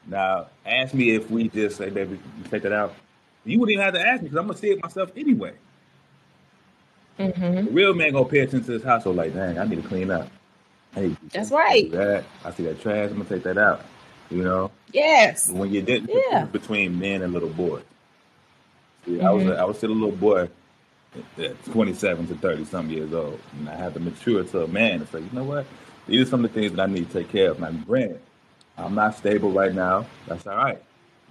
Now, 0.07 0.47
ask 0.65 0.93
me 0.93 1.15
if 1.15 1.29
we 1.29 1.49
just 1.49 1.77
say, 1.77 1.89
"Baby, 1.89 2.19
you 2.37 2.49
take 2.49 2.63
that 2.63 2.73
out." 2.73 2.95
You 3.45 3.59
wouldn't 3.59 3.73
even 3.73 3.85
have 3.85 3.93
to 3.93 4.01
ask 4.01 4.21
me 4.21 4.29
because 4.29 4.39
I'm 4.39 4.47
gonna 4.47 4.57
see 4.57 4.71
it 4.71 4.81
myself 4.81 5.11
anyway. 5.15 5.53
Hmm 7.19 7.65
The 7.65 7.71
real 7.71 7.93
man 7.93 8.13
gonna 8.13 8.25
pay 8.25 8.39
attention 8.39 8.65
to 8.65 8.73
his 8.73 8.83
household. 8.83 9.17
Like, 9.17 9.33
dang, 9.33 9.57
I 9.59 9.65
need 9.65 9.81
to 9.83 9.87
clean 9.89 10.11
up. 10.11 10.29
Hey, 10.95 11.15
That's 11.33 11.51
right. 11.51 11.91
that. 11.91 12.25
I 12.45 12.51
see 12.51 12.63
that 12.65 12.81
trash. 12.81 13.09
I'm 13.11 13.17
gonna 13.17 13.29
take 13.29 13.43
that 13.43 13.57
out. 13.57 13.85
You 14.31 14.43
know, 14.43 14.71
Yes. 14.93 15.49
when 15.49 15.71
you 15.73 15.81
did 15.81 16.09
Yeah. 16.31 16.45
between 16.45 16.99
men 16.99 17.21
and 17.23 17.33
little 17.33 17.49
boys. 17.49 17.83
See, 19.05 19.21
I 19.21 19.31
was 19.31 19.45
a, 19.47 19.57
I 19.57 19.65
was 19.65 19.77
still 19.77 19.91
a 19.91 19.93
little 19.93 20.11
boy, 20.15 20.49
at 21.39 21.65
27 21.65 22.27
to 22.27 22.35
30 22.35 22.65
some 22.65 22.89
years 22.89 23.13
old, 23.13 23.39
and 23.59 23.69
I 23.69 23.75
had 23.75 23.93
to 23.95 23.99
mature 23.99 24.43
to 24.43 24.63
a 24.63 24.67
man 24.67 25.01
and 25.01 25.09
say, 25.09 25.19
you 25.19 25.29
know 25.33 25.43
what? 25.43 25.65
These 26.07 26.27
are 26.27 26.29
some 26.29 26.45
of 26.45 26.53
the 26.53 26.59
things 26.61 26.73
that 26.73 26.81
I 26.83 26.91
need 26.91 27.09
to 27.11 27.19
take 27.23 27.29
care 27.31 27.51
of. 27.51 27.59
Now, 27.59 27.71
granted, 27.71 28.21
I'm 28.77 28.95
not 28.95 29.17
stable 29.17 29.51
right 29.51 29.73
now. 29.73 30.05
That's 30.27 30.47
all 30.47 30.57
right. 30.57 30.81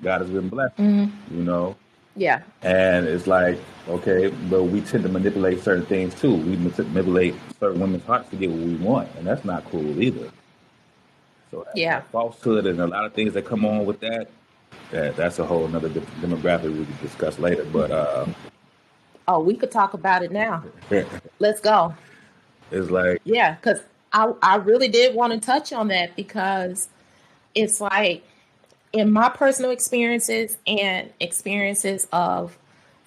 God 0.02 0.20
has 0.22 0.30
been 0.30 0.48
blessed. 0.48 0.76
hmm 0.76 1.06
You 1.30 1.42
know, 1.44 1.76
Yeah. 2.18 2.42
and 2.62 3.06
it's 3.06 3.26
like, 3.28 3.58
okay, 3.88 4.28
but 4.50 4.64
we 4.64 4.80
tend 4.80 5.04
to 5.04 5.08
manipulate 5.08 5.62
certain 5.62 5.86
things 5.86 6.14
too. 6.20 6.34
We 6.34 6.56
manipulate 6.56 7.34
certain 7.60 7.80
women's 7.80 8.04
hearts 8.04 8.28
to 8.30 8.36
get 8.36 8.50
what 8.50 8.58
we 8.60 8.74
want, 8.76 9.08
and 9.16 9.26
that's 9.26 9.44
not 9.44 9.64
cool 9.70 10.02
either. 10.02 10.28
So 11.52 11.62
that- 11.64 11.76
Yeah. 11.76 12.00
falsehood 12.12 12.66
and 12.66 12.80
a 12.80 12.86
lot 12.88 13.04
of 13.04 13.12
things 13.14 13.32
that 13.34 13.44
come 13.46 13.64
on 13.64 13.86
with 13.86 14.00
that, 14.00 14.28
that 14.90 15.16
that's 15.16 15.38
a 15.38 15.46
whole 15.46 15.64
another 15.66 15.88
de- 15.88 16.00
demographic 16.20 16.76
we 16.76 16.84
could 16.84 17.00
discuss 17.00 17.38
later. 17.38 17.64
But 17.64 17.90
uh, 17.90 18.26
Oh, 19.28 19.40
we 19.40 19.54
could 19.54 19.70
talk 19.70 19.94
about 19.94 20.22
it 20.22 20.32
now. 20.32 20.64
Let's 21.38 21.60
go. 21.60 21.94
it's 22.72 22.90
like, 22.90 23.20
Yeah, 23.24 23.54
because 23.54 23.80
I, 24.12 24.32
I 24.42 24.56
really 24.56 24.88
did 24.88 25.14
want 25.14 25.32
to 25.34 25.38
touch 25.38 25.72
on 25.72 25.88
that 25.88 26.16
because 26.16 26.88
it's 27.54 27.80
like 27.80 28.24
in 28.92 29.12
my 29.12 29.28
personal 29.28 29.70
experiences 29.70 30.56
and 30.66 31.12
experiences 31.20 32.06
of 32.12 32.56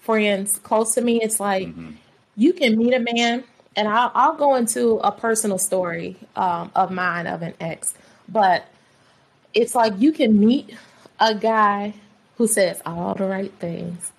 friends 0.02 0.58
close 0.60 0.94
to 0.96 1.02
me, 1.02 1.22
it's 1.22 1.39
like 1.39 1.67
mhm, 1.67 1.96
you 2.36 2.54
can 2.54 2.78
meet 2.78 2.94
a 2.94 3.00
man, 3.00 3.44
and 3.76 3.88
I'll, 3.88 4.12
I'll 4.15 4.36
go 4.36 4.56
into 4.56 4.98
a 4.98 5.12
personal 5.12 5.58
story 5.58 6.17
um, 6.36 6.72
of 6.76 6.91
mine 6.91 7.28
of 7.28 7.41
an 7.41 7.54
ex, 7.60 7.94
but 8.30 8.65
it's 9.54 9.76
like 9.76 9.94
you 9.98 10.12
can 10.12 10.39
meet 10.39 10.76
a 11.20 11.36
guy 11.36 11.94
who 12.38 12.48
says 12.48 12.82
all 12.86 13.13
the 13.15 13.26
right 13.26 13.52
things. 13.60 14.12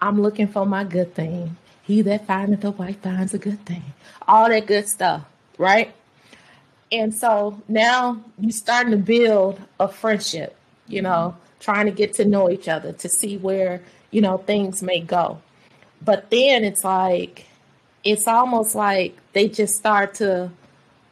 I'm 0.00 0.20
looking 0.20 0.48
for 0.48 0.66
my 0.66 0.84
good 0.84 1.14
thing. 1.14 1.56
He 1.82 2.02
that 2.02 2.26
findeth 2.26 2.64
a 2.64 2.70
wife 2.70 3.00
finds 3.00 3.34
a 3.34 3.38
good 3.38 3.64
thing. 3.64 3.82
All 4.26 4.48
that 4.48 4.66
good 4.66 4.88
stuff, 4.88 5.24
right? 5.58 5.94
And 6.92 7.14
so 7.14 7.60
now 7.68 8.22
you're 8.38 8.50
starting 8.50 8.92
to 8.92 8.96
build 8.98 9.60
a 9.80 9.88
friendship, 9.88 10.56
you 10.88 11.02
know, 11.02 11.36
trying 11.60 11.86
to 11.86 11.92
get 11.92 12.12
to 12.14 12.24
know 12.24 12.50
each 12.50 12.68
other 12.68 12.92
to 12.92 13.08
see 13.08 13.38
where, 13.38 13.82
you 14.10 14.20
know, 14.20 14.38
things 14.38 14.82
may 14.82 15.00
go. 15.00 15.40
But 16.02 16.30
then 16.30 16.64
it's 16.64 16.84
like, 16.84 17.46
it's 18.04 18.28
almost 18.28 18.74
like 18.74 19.16
they 19.32 19.48
just 19.48 19.74
start 19.74 20.14
to 20.14 20.50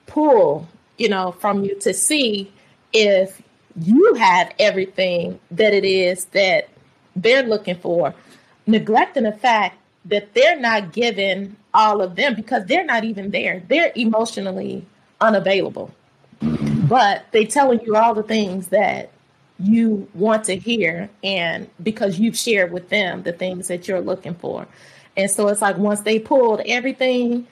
pull, 0.07 0.69
you 0.99 1.09
know, 1.09 1.33
from 1.33 1.65
you 1.65 1.79
to 1.81 1.93
see 1.93 2.53
if 2.93 3.43
you 3.81 4.15
have 4.15 4.53
everything 4.59 5.41
that 5.51 5.75
it 5.75 5.85
is 5.85 6.27
that 6.27 6.69
they're 7.17 7.43
looking 7.43 7.77
for, 7.77 8.15
neglecting 8.67 9.25
the 9.25 9.33
fact 9.33 9.79
that 10.05 10.35
they're 10.35 10.61
not 10.61 10.93
giving 10.93 11.57
all 11.73 12.01
of 12.01 12.15
them 12.15 12.35
because 12.35 12.67
they're 12.67 12.85
not 12.85 13.05
even 13.05 13.31
there. 13.31 13.63
They're 13.69 13.93
emotionally 13.97 14.87
unavailable. 15.21 15.93
But 16.41 17.25
they 17.33 17.47
telling 17.47 17.81
you 17.81 17.97
all 17.97 18.15
the 18.15 18.23
things 18.23 18.69
that 18.69 19.11
you 19.65 20.07
want 20.15 20.45
to 20.45 20.57
hear 20.57 21.09
and 21.23 21.69
because 21.83 22.19
you've 22.19 22.37
shared 22.37 22.71
with 22.73 22.89
them 22.91 23.23
the 23.23 23.33
things 23.33 23.69
that 23.69 23.89
you're 23.89 24.01
looking 24.01 24.35
for. 24.35 24.67
And 25.17 25.31
so 25.31 25.49
it's 25.49 25.63
like 25.63 25.79
once 25.79 26.01
they 26.01 26.19
pulled 26.19 26.61
everything 26.67 27.47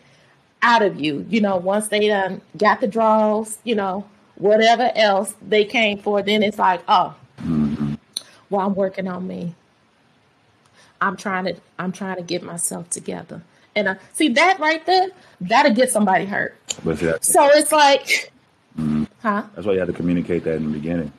out 0.62 0.82
of 0.82 1.00
you, 1.00 1.24
you 1.28 1.40
know, 1.40 1.56
once 1.56 1.88
they 1.88 2.08
done 2.08 2.40
got 2.56 2.80
the 2.80 2.86
draws, 2.86 3.58
you 3.64 3.74
know, 3.74 4.06
whatever 4.36 4.90
else 4.94 5.34
they 5.46 5.64
came 5.64 5.98
for, 5.98 6.22
then 6.22 6.42
it's 6.42 6.58
like, 6.58 6.82
oh, 6.88 7.14
mhm. 7.40 7.98
well, 8.50 8.66
I'm 8.66 8.74
working 8.74 9.08
on 9.08 9.26
me. 9.26 9.54
I'm 11.00 11.16
trying 11.16 11.46
to 11.46 11.56
I'm 11.78 11.92
trying 11.92 12.16
to 12.16 12.22
get 12.22 12.42
myself 12.42 12.90
together. 12.90 13.42
And 13.74 13.88
uh, 13.88 13.94
see 14.12 14.28
that 14.28 14.60
right 14.60 14.84
there, 14.84 15.08
that'll 15.40 15.72
get 15.74 15.90
somebody 15.90 16.26
hurt. 16.26 16.54
but 16.84 16.98
that, 17.00 17.24
So 17.24 17.48
it's 17.54 17.72
like, 17.72 18.30
mhm. 18.78 19.06
huh? 19.22 19.44
that's 19.54 19.66
why 19.66 19.72
you 19.72 19.78
had 19.78 19.88
to 19.88 19.94
communicate 19.94 20.44
that 20.44 20.56
in 20.56 20.66
the 20.66 20.78
beginning. 20.78 21.12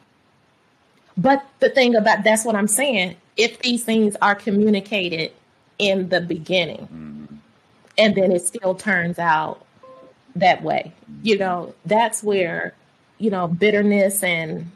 But 1.17 1.45
the 1.59 1.69
thing 1.69 1.95
about 1.95 2.23
that's 2.23 2.43
what 2.45 2.55
I'm 2.55 2.67
saying. 2.67 3.15
If 3.37 3.59
these 3.59 3.83
things 3.83 4.15
are 4.21 4.35
communicated 4.35 5.31
in 5.79 6.09
the 6.09 6.21
beginning, 6.21 6.87
Mhm. 6.91 7.37
and 7.97 8.15
then 8.15 8.31
it 8.31 8.45
still 8.45 8.75
turns 8.75 9.19
out 9.19 9.65
that 10.35 10.63
way, 10.63 10.91
you 11.23 11.37
know, 11.37 11.73
that's 11.85 12.23
where 12.23 12.73
you 13.19 13.29
know 13.29 13.47
bitterness 13.47 14.23
and 14.23 14.69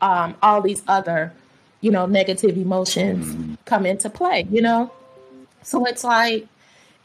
um, 0.00 0.34
all 0.42 0.60
these 0.62 0.82
other 0.88 1.32
you 1.80 1.90
know 1.90 2.06
negative 2.06 2.56
emotions 2.56 3.34
Mhm. 3.34 3.56
come 3.66 3.86
into 3.86 4.08
play. 4.10 4.46
You 4.50 4.62
know, 4.62 4.90
so 5.62 5.84
it's 5.86 6.04
like 6.04 6.46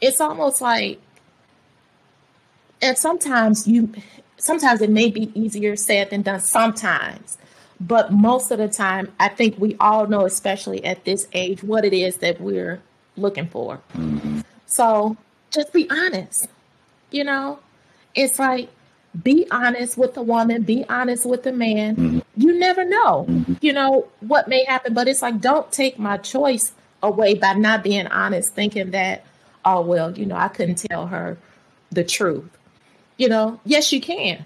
it's 0.00 0.20
almost 0.20 0.60
like, 0.60 1.00
and 2.80 2.96
sometimes 2.96 3.66
you, 3.66 3.92
sometimes 4.36 4.80
it 4.80 4.90
may 4.90 5.10
be 5.10 5.30
easier 5.38 5.74
said 5.76 6.10
than 6.10 6.22
done. 6.22 6.40
Sometimes. 6.40 7.36
But 7.80 8.12
most 8.12 8.50
of 8.50 8.58
the 8.58 8.68
time, 8.68 9.12
I 9.20 9.28
think 9.28 9.56
we 9.58 9.76
all 9.78 10.06
know, 10.06 10.24
especially 10.24 10.84
at 10.84 11.04
this 11.04 11.28
age, 11.32 11.62
what 11.62 11.84
it 11.84 11.92
is 11.92 12.16
that 12.16 12.40
we're 12.40 12.80
looking 13.16 13.46
for. 13.46 13.80
Mhm. 13.94 14.44
So 14.66 15.16
just 15.50 15.72
be 15.72 15.88
honest, 15.90 16.48
you 17.10 17.24
know? 17.24 17.60
it's 18.18 18.38
like 18.38 18.68
be 19.22 19.46
honest 19.50 19.96
with 19.96 20.14
the 20.14 20.22
woman, 20.22 20.62
be 20.62 20.84
honest 20.88 21.24
with 21.24 21.42
the 21.42 21.52
man. 21.52 21.96
Mm-hmm. 21.96 22.18
You 22.36 22.58
never 22.58 22.84
know, 22.84 23.26
mm-hmm. 23.28 23.54
you 23.60 23.72
know, 23.72 24.08
what 24.20 24.48
may 24.48 24.64
happen. 24.64 24.92
But 24.92 25.08
it's 25.08 25.22
like, 25.22 25.40
don't 25.40 25.70
take 25.72 25.98
my 25.98 26.18
choice 26.18 26.72
away 27.02 27.34
by 27.34 27.54
not 27.54 27.82
being 27.82 28.06
honest, 28.08 28.54
thinking 28.54 28.90
that, 28.90 29.24
oh, 29.64 29.80
well, 29.80 30.16
you 30.16 30.26
know, 30.26 30.36
I 30.36 30.48
couldn't 30.48 30.76
tell 30.76 31.06
her 31.06 31.38
the 31.90 32.04
truth. 32.04 32.48
You 33.16 33.28
know, 33.28 33.60
yes, 33.64 33.92
you 33.92 34.00
can. 34.00 34.44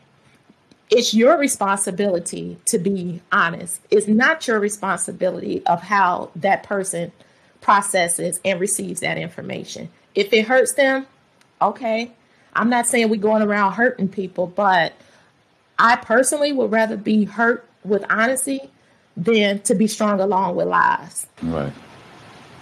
It's 0.93 1.15
your 1.15 1.39
responsibility 1.39 2.59
to 2.67 2.79
be 2.79 3.23
honest. 3.33 3.81
It's 3.91 4.07
not 4.07 4.47
your 4.47 4.61
responsibility 4.61 5.65
of 5.65 5.83
how 5.83 6.31
that 6.37 6.65
person 6.65 7.13
processes 7.63 8.41
and 8.45 8.61
receives 8.61 9.01
that 9.01 9.17
information. 9.17 9.89
If 10.15 10.35
it 10.35 10.47
hurts 10.47 10.75
them, 10.75 11.07
okay, 11.63 12.13
I'm 12.53 12.69
not 12.69 12.87
saying 12.87 13.09
we're 13.09 13.17
going 13.17 13.43
around 13.43 13.73
hurting 13.73 14.09
people, 14.09 14.47
but 14.47 14.93
I 15.79 15.97
personally 15.97 16.53
would 16.53 16.71
rather 16.71 16.99
be 16.99 17.25
hurt 17.25 17.67
with 17.85 18.05
honesty 18.11 18.61
than 19.17 19.61
to 19.61 19.75
be 19.75 19.87
strung 19.87 20.21
along 20.21 20.57
with 20.57 20.69
lies. 20.69 21.27
Right. 21.43 21.73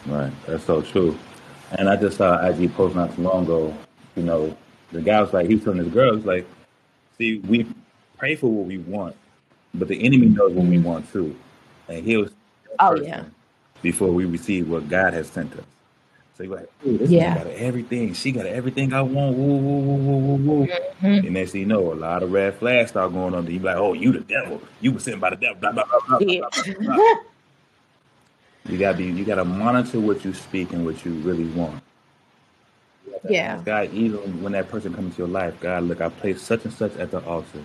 Right. 0.06 0.32
That's 0.46 0.64
so 0.64 0.82
true. 0.82 1.18
And 1.72 1.88
I 1.88 1.96
just 1.96 2.18
saw 2.18 2.46
IG 2.46 2.72
post 2.74 2.94
not 2.94 3.14
too 3.16 3.22
long 3.22 3.42
ago, 3.42 3.76
you 4.14 4.22
know, 4.22 4.56
the 4.92 5.00
guy 5.00 5.20
was 5.20 5.32
like, 5.32 5.48
he 5.48 5.56
was 5.56 5.64
telling 5.64 5.80
his 5.80 5.92
girl, 5.92 6.16
like, 6.18 6.46
see, 7.18 7.38
we 7.38 7.66
pray 8.20 8.36
for 8.36 8.48
what 8.48 8.66
we 8.66 8.78
want, 8.78 9.16
but 9.74 9.88
the 9.88 10.04
enemy 10.04 10.28
knows 10.28 10.52
what 10.52 10.66
we 10.66 10.76
mm-hmm. 10.76 10.84
want 10.84 11.12
too. 11.12 11.34
And 11.88 12.04
he 12.04 12.16
was, 12.16 12.30
oh, 12.78 12.94
yeah. 13.00 13.24
Before 13.82 14.12
we 14.12 14.26
receive 14.26 14.68
what 14.68 14.88
God 14.90 15.14
has 15.14 15.28
sent 15.28 15.54
us. 15.54 15.64
So 16.36 16.44
you're 16.44 16.56
like, 16.56 16.70
this 16.82 17.10
yeah. 17.10 17.34
got 17.34 17.46
everything. 17.48 18.12
She 18.12 18.30
got 18.30 18.44
everything 18.44 18.92
I 18.92 19.00
want. 19.00 19.36
Woo, 19.36 19.56
woo, 19.56 19.78
woo, 19.78 19.96
woo, 19.96 20.18
woo, 20.18 20.36
woo. 20.36 20.66
Mm-hmm. 20.66 21.06
And 21.06 21.30
next 21.30 21.52
thing 21.52 21.62
you 21.62 21.66
know, 21.66 21.92
a 21.92 21.94
lot 21.94 22.22
of 22.22 22.30
red 22.30 22.54
flags 22.56 22.90
start 22.90 23.12
going 23.14 23.34
on. 23.34 23.46
You 23.46 23.58
be 23.58 23.64
like, 23.64 23.76
oh, 23.76 23.94
you 23.94 24.12
the 24.12 24.20
devil. 24.20 24.60
You 24.82 24.92
were 24.92 25.00
sent 25.00 25.18
by 25.18 25.30
the 25.30 25.36
devil. 25.36 25.56
Blah, 25.56 25.72
blah, 25.72 25.84
blah, 25.84 26.18
yeah. 26.20 26.42
you 28.68 28.78
gotta 28.78 28.98
be. 28.98 29.04
You 29.06 29.24
gotta 29.24 29.44
monitor 29.44 29.98
what 29.98 30.24
you 30.24 30.34
speak 30.34 30.72
and 30.72 30.84
what 30.84 31.04
you 31.06 31.12
really 31.12 31.46
want. 31.46 31.82
Yeah. 33.28 33.60
God, 33.64 33.92
even 33.92 34.42
when 34.42 34.52
that 34.52 34.68
person 34.68 34.94
comes 34.94 35.08
into 35.08 35.18
your 35.18 35.28
life, 35.28 35.58
God, 35.60 35.84
look, 35.84 36.00
I 36.00 36.10
place 36.10 36.40
such 36.42 36.64
and 36.64 36.72
such 36.72 36.96
at 36.96 37.10
the 37.10 37.24
altar. 37.24 37.60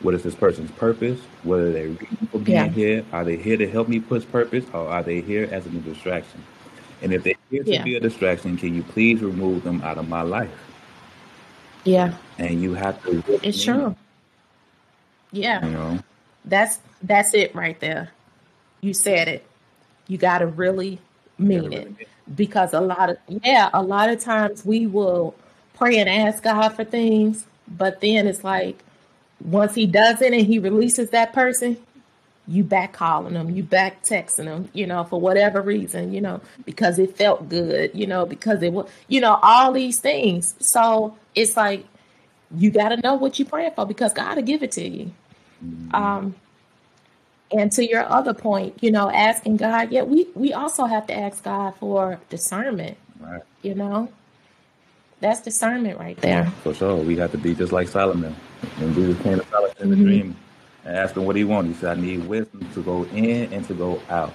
What 0.00 0.14
is 0.14 0.22
this 0.22 0.34
person's 0.34 0.70
purpose? 0.72 1.20
What 1.44 1.60
are 1.60 1.72
they 1.72 1.94
for 2.30 2.38
being 2.38 2.56
yeah. 2.56 2.68
here? 2.68 3.04
Are 3.12 3.24
they 3.24 3.36
here 3.36 3.56
to 3.56 3.68
help 3.68 3.88
me 3.88 4.00
push 4.00 4.24
purpose, 4.26 4.64
or 4.72 4.88
are 4.88 5.02
they 5.02 5.20
here 5.20 5.48
as 5.50 5.66
a 5.66 5.70
distraction? 5.70 6.42
And 7.02 7.12
if 7.12 7.22
they're 7.22 7.34
here 7.50 7.64
to 7.64 7.70
yeah. 7.70 7.82
be 7.82 7.96
a 7.96 8.00
distraction, 8.00 8.56
can 8.56 8.74
you 8.74 8.82
please 8.82 9.20
remove 9.20 9.62
them 9.64 9.82
out 9.82 9.98
of 9.98 10.08
my 10.08 10.22
life? 10.22 10.50
Yeah. 11.84 12.14
And 12.38 12.62
you 12.62 12.74
have 12.74 13.02
to. 13.04 13.22
It's 13.42 13.62
true. 13.62 13.94
Yeah. 15.32 15.64
You 15.64 15.72
know. 15.72 15.98
That's 16.44 16.80
that's 17.02 17.34
it 17.34 17.54
right 17.54 17.78
there. 17.80 18.10
You 18.80 18.94
said 18.94 19.28
it. 19.28 19.46
You 20.06 20.18
got 20.18 20.38
to 20.38 20.46
really 20.46 20.98
mean 21.38 21.72
it 21.72 22.08
because 22.34 22.72
a 22.72 22.80
lot 22.80 23.10
of 23.10 23.18
yeah, 23.28 23.70
a 23.72 23.82
lot 23.82 24.08
of 24.08 24.20
times 24.20 24.64
we 24.64 24.86
will 24.86 25.34
pray 25.74 25.98
and 25.98 26.08
ask 26.08 26.42
God 26.42 26.70
for 26.70 26.84
things, 26.84 27.46
but 27.68 28.00
then 28.00 28.26
it's 28.26 28.44
like 28.44 28.82
once 29.44 29.74
He 29.74 29.86
does 29.86 30.20
it 30.20 30.32
and 30.32 30.46
He 30.46 30.58
releases 30.58 31.10
that 31.10 31.32
person, 31.32 31.76
you 32.46 32.62
back 32.62 32.92
calling 32.92 33.34
them, 33.34 33.50
you 33.50 33.62
back 33.62 34.02
texting 34.02 34.44
them, 34.44 34.68
you 34.72 34.86
know, 34.86 35.04
for 35.04 35.20
whatever 35.20 35.62
reason, 35.62 36.12
you 36.12 36.20
know, 36.20 36.40
because 36.64 36.98
it 36.98 37.16
felt 37.16 37.48
good, 37.48 37.90
you 37.94 38.06
know, 38.06 38.26
because 38.26 38.62
it 38.62 38.72
was, 38.72 38.88
you 39.08 39.20
know, 39.20 39.38
all 39.42 39.72
these 39.72 40.00
things. 40.00 40.54
So 40.58 41.16
it's 41.34 41.56
like 41.56 41.86
you 42.54 42.70
got 42.70 42.90
to 42.90 42.96
know 42.98 43.14
what 43.14 43.38
you're 43.38 43.48
praying 43.48 43.72
for 43.72 43.86
because 43.86 44.12
God 44.12 44.36
will 44.36 44.42
give 44.42 44.62
it 44.62 44.72
to 44.72 44.86
you. 44.86 45.12
Mm-hmm. 45.64 45.94
Um, 45.94 46.34
and 47.50 47.70
to 47.72 47.88
your 47.88 48.04
other 48.10 48.34
point, 48.34 48.82
you 48.82 48.90
know, 48.90 49.10
asking 49.10 49.58
God, 49.58 49.92
yeah, 49.92 50.02
we 50.02 50.26
we 50.34 50.52
also 50.52 50.84
have 50.84 51.06
to 51.06 51.14
ask 51.14 51.44
God 51.44 51.74
for 51.78 52.20
discernment. 52.28 52.98
Right. 53.20 53.42
You 53.62 53.74
know, 53.74 54.12
that's 55.20 55.40
discernment 55.40 55.98
right 55.98 56.16
there. 56.18 56.46
For 56.62 56.74
sure, 56.74 56.96
we 56.96 57.16
have 57.16 57.30
to 57.32 57.38
be 57.38 57.54
just 57.54 57.72
like 57.72 57.88
Solomon 57.88 58.34
when 58.78 58.94
Jesus 58.94 59.22
came 59.22 59.38
to 59.38 59.46
Solomon 59.46 59.76
in 59.80 59.90
the 59.90 59.96
mm-hmm. 59.96 60.04
dream 60.04 60.36
and 60.84 60.96
asked 60.96 61.16
him 61.16 61.24
what 61.24 61.36
he 61.36 61.44
wanted. 61.44 61.68
He 61.68 61.74
said, 61.74 61.98
I 61.98 62.00
need 62.00 62.26
wisdom 62.26 62.68
to 62.74 62.82
go 62.82 63.04
in 63.04 63.52
and 63.52 63.66
to 63.66 63.74
go 63.74 64.00
out, 64.08 64.32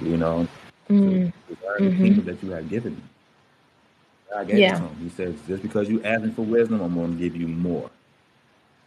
you 0.00 0.16
know, 0.16 0.46
mm-hmm. 0.88 1.28
to 1.54 1.66
learn 1.66 1.90
the 1.90 1.96
kingdom 1.96 2.24
that 2.26 2.42
you 2.42 2.50
have 2.50 2.68
given 2.68 2.94
me. 2.94 3.02
God 4.30 4.48
gave 4.48 4.58
yeah. 4.58 4.76
it 4.76 4.78
to 4.78 4.84
him. 4.84 4.96
He 5.02 5.08
says, 5.08 5.34
just 5.46 5.62
because 5.62 5.88
you 5.88 6.02
asking 6.04 6.32
for 6.32 6.42
wisdom, 6.42 6.80
I'm 6.80 6.94
going 6.94 7.12
to 7.12 7.18
give 7.18 7.34
you 7.34 7.48
more. 7.48 7.90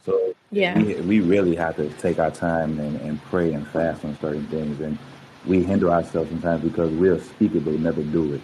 So 0.05 0.35
yeah, 0.51 0.77
we, 0.77 0.95
we 1.01 1.19
really 1.19 1.55
have 1.55 1.75
to 1.75 1.89
take 1.93 2.19
our 2.19 2.31
time 2.31 2.79
and, 2.79 2.99
and 3.01 3.21
pray 3.25 3.53
and 3.53 3.67
fast 3.67 4.03
on 4.03 4.17
certain 4.19 4.45
things. 4.47 4.79
And 4.79 4.97
we 5.45 5.63
hinder 5.63 5.91
ourselves 5.91 6.29
sometimes 6.29 6.63
because 6.63 6.91
we'll 6.91 7.19
speak 7.19 7.55
it, 7.55 7.65
but 7.65 7.73
never 7.75 8.01
do 8.03 8.33
it. 8.33 8.41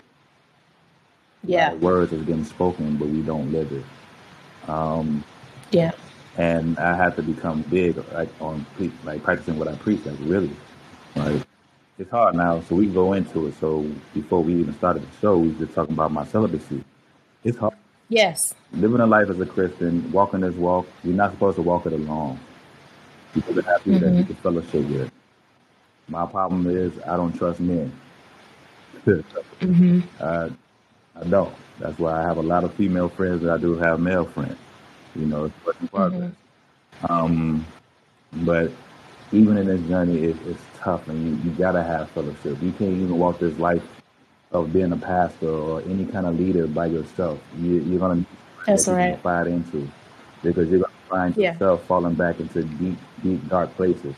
Yeah. 1.43 1.73
words 1.75 2.11
are 2.13 2.17
getting 2.17 2.43
spoken, 2.43 2.97
but 2.97 3.07
we 3.07 3.21
don't 3.21 3.51
live 3.51 3.71
it. 3.71 3.85
Um, 4.69 5.23
yeah 5.71 5.91
and 6.37 6.77
I 6.77 6.95
had 6.95 7.15
to 7.15 7.23
become 7.23 7.63
big 7.63 7.97
like 8.13 8.29
on 8.39 8.65
like 9.03 9.23
practicing 9.23 9.57
what 9.57 9.67
I 9.67 9.75
preach. 9.75 10.05
Like 10.05 10.17
really, 10.21 10.51
like 11.15 11.41
it's 11.97 12.11
hard 12.11 12.35
now. 12.35 12.61
So 12.61 12.75
we 12.75 12.87
go 12.87 13.13
into 13.13 13.47
it. 13.47 13.55
So 13.59 13.89
before 14.13 14.43
we 14.43 14.55
even 14.55 14.73
started 14.75 15.03
the 15.03 15.17
show, 15.19 15.37
we 15.37 15.49
were 15.49 15.65
just 15.65 15.73
talking 15.73 15.93
about 15.93 16.11
my 16.11 16.25
celibacy. 16.25 16.83
It's 17.43 17.57
hard. 17.57 17.73
Yes. 18.09 18.53
Living 18.71 19.01
a 19.01 19.07
life 19.07 19.29
as 19.29 19.39
a 19.39 19.45
Christian, 19.45 20.09
walking 20.11 20.41
this 20.41 20.55
walk, 20.55 20.87
you're 21.03 21.15
not 21.15 21.31
supposed 21.31 21.55
to 21.57 21.61
walk 21.61 21.85
it 21.87 21.93
alone. 21.93 22.39
People 23.33 23.53
that 23.55 23.65
have 23.65 23.83
people 23.83 23.99
mm-hmm. 23.99 24.13
that 24.13 24.19
you 24.19 24.25
can 24.25 24.35
fellowship 24.35 24.85
with. 24.87 25.11
My 26.07 26.25
problem 26.25 26.67
is 26.67 26.93
I 27.05 27.17
don't 27.17 27.35
trust 27.35 27.59
men. 27.59 27.91
mm-hmm. 29.05 29.99
uh, 30.19 30.49
I 31.19 31.23
don't. 31.27 31.53
That's 31.79 31.97
why 31.99 32.21
I 32.21 32.21
have 32.23 32.37
a 32.37 32.41
lot 32.41 32.63
of 32.63 32.73
female 32.75 33.09
friends 33.09 33.41
that 33.41 33.51
I 33.51 33.57
do 33.57 33.75
have 33.75 33.99
male 33.99 34.25
friends. 34.25 34.57
You 35.17 35.25
know, 35.25 35.45
it's 35.45 35.65
work 35.65 35.77
in 35.81 35.87
progress. 35.87 36.31
Mm-hmm. 37.01 37.11
Um, 37.11 37.65
but 38.33 38.71
even 39.31 39.57
in 39.57 39.67
this 39.67 39.81
journey, 39.87 40.23
it, 40.23 40.37
it's 40.45 40.61
tough, 40.79 41.07
and 41.07 41.43
you, 41.43 41.49
you 41.51 41.57
gotta 41.57 41.83
have 41.83 42.09
fellowship. 42.11 42.61
You 42.61 42.71
can't 42.71 42.91
even 42.93 43.17
walk 43.17 43.39
this 43.39 43.57
life 43.59 43.83
of 44.51 44.71
being 44.71 44.91
a 44.91 44.97
pastor 44.97 45.49
or 45.49 45.81
any 45.81 46.05
kind 46.05 46.25
of 46.25 46.39
leader 46.39 46.67
by 46.67 46.87
yourself. 46.87 47.39
You, 47.57 47.79
you're 47.79 47.99
gonna 47.99 48.25
that's 48.65 48.87
right. 48.87 49.17
Fight 49.21 49.47
into 49.47 49.89
because 50.43 50.69
you're 50.69 50.81
gonna 50.81 50.93
find 51.09 51.37
yeah. 51.37 51.53
yourself 51.53 51.85
falling 51.85 52.15
back 52.15 52.39
into 52.39 52.63
deep, 52.63 52.97
deep, 53.23 53.47
dark 53.47 53.73
places. 53.75 54.13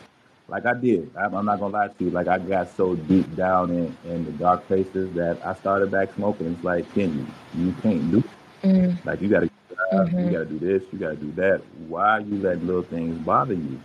Like 0.47 0.65
I 0.65 0.73
did. 0.73 1.11
I'm, 1.15 1.35
I'm 1.35 1.45
not 1.45 1.59
gonna 1.59 1.73
lie 1.73 1.87
to 1.87 2.03
you. 2.03 2.09
Like 2.09 2.27
I 2.27 2.39
got 2.39 2.75
so 2.75 2.95
deep 2.95 3.35
down 3.35 3.69
in, 3.69 3.95
in 4.05 4.25
the 4.25 4.31
dark 4.31 4.65
places 4.65 5.13
that 5.13 5.37
I 5.45 5.53
started 5.53 5.91
back 5.91 6.13
smoking. 6.15 6.47
It's 6.47 6.63
like, 6.63 6.91
can 6.93 7.15
you? 7.53 7.65
You 7.65 7.73
can't 7.83 8.11
do. 8.11 8.17
It. 8.17 8.25
Mm. 8.67 9.05
Like 9.05 9.21
you 9.21 9.29
gotta 9.29 9.49
Mm-hmm. 9.93 10.19
You 10.19 10.31
got 10.31 10.39
to 10.39 10.45
do 10.45 10.59
this. 10.59 10.83
You 10.91 10.99
got 10.99 11.09
to 11.09 11.15
do 11.15 11.31
that. 11.33 11.61
Why 11.87 12.09
are 12.09 12.21
you 12.21 12.37
letting 12.37 12.67
little 12.67 12.83
things 12.83 13.17
bother 13.19 13.53
you? 13.53 13.79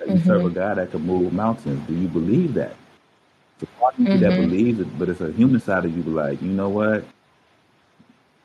You 0.00 0.06
mm-hmm. 0.06 0.26
serve 0.26 0.44
a 0.44 0.50
God 0.50 0.78
that 0.78 0.90
can 0.90 1.02
move 1.02 1.32
mountains. 1.32 1.86
Do 1.86 1.94
you 1.94 2.08
believe 2.08 2.54
that? 2.54 2.74
So 3.60 3.66
part 3.78 3.94
of 3.94 4.00
you 4.00 4.18
that 4.18 4.32
mm-hmm. 4.32 4.50
believes 4.50 4.80
it, 4.80 4.98
but 4.98 5.08
it's 5.08 5.20
a 5.20 5.30
human 5.32 5.60
side 5.60 5.84
of 5.84 5.96
you. 5.96 6.02
Like, 6.02 6.42
you 6.42 6.48
know 6.48 6.68
what? 6.68 7.04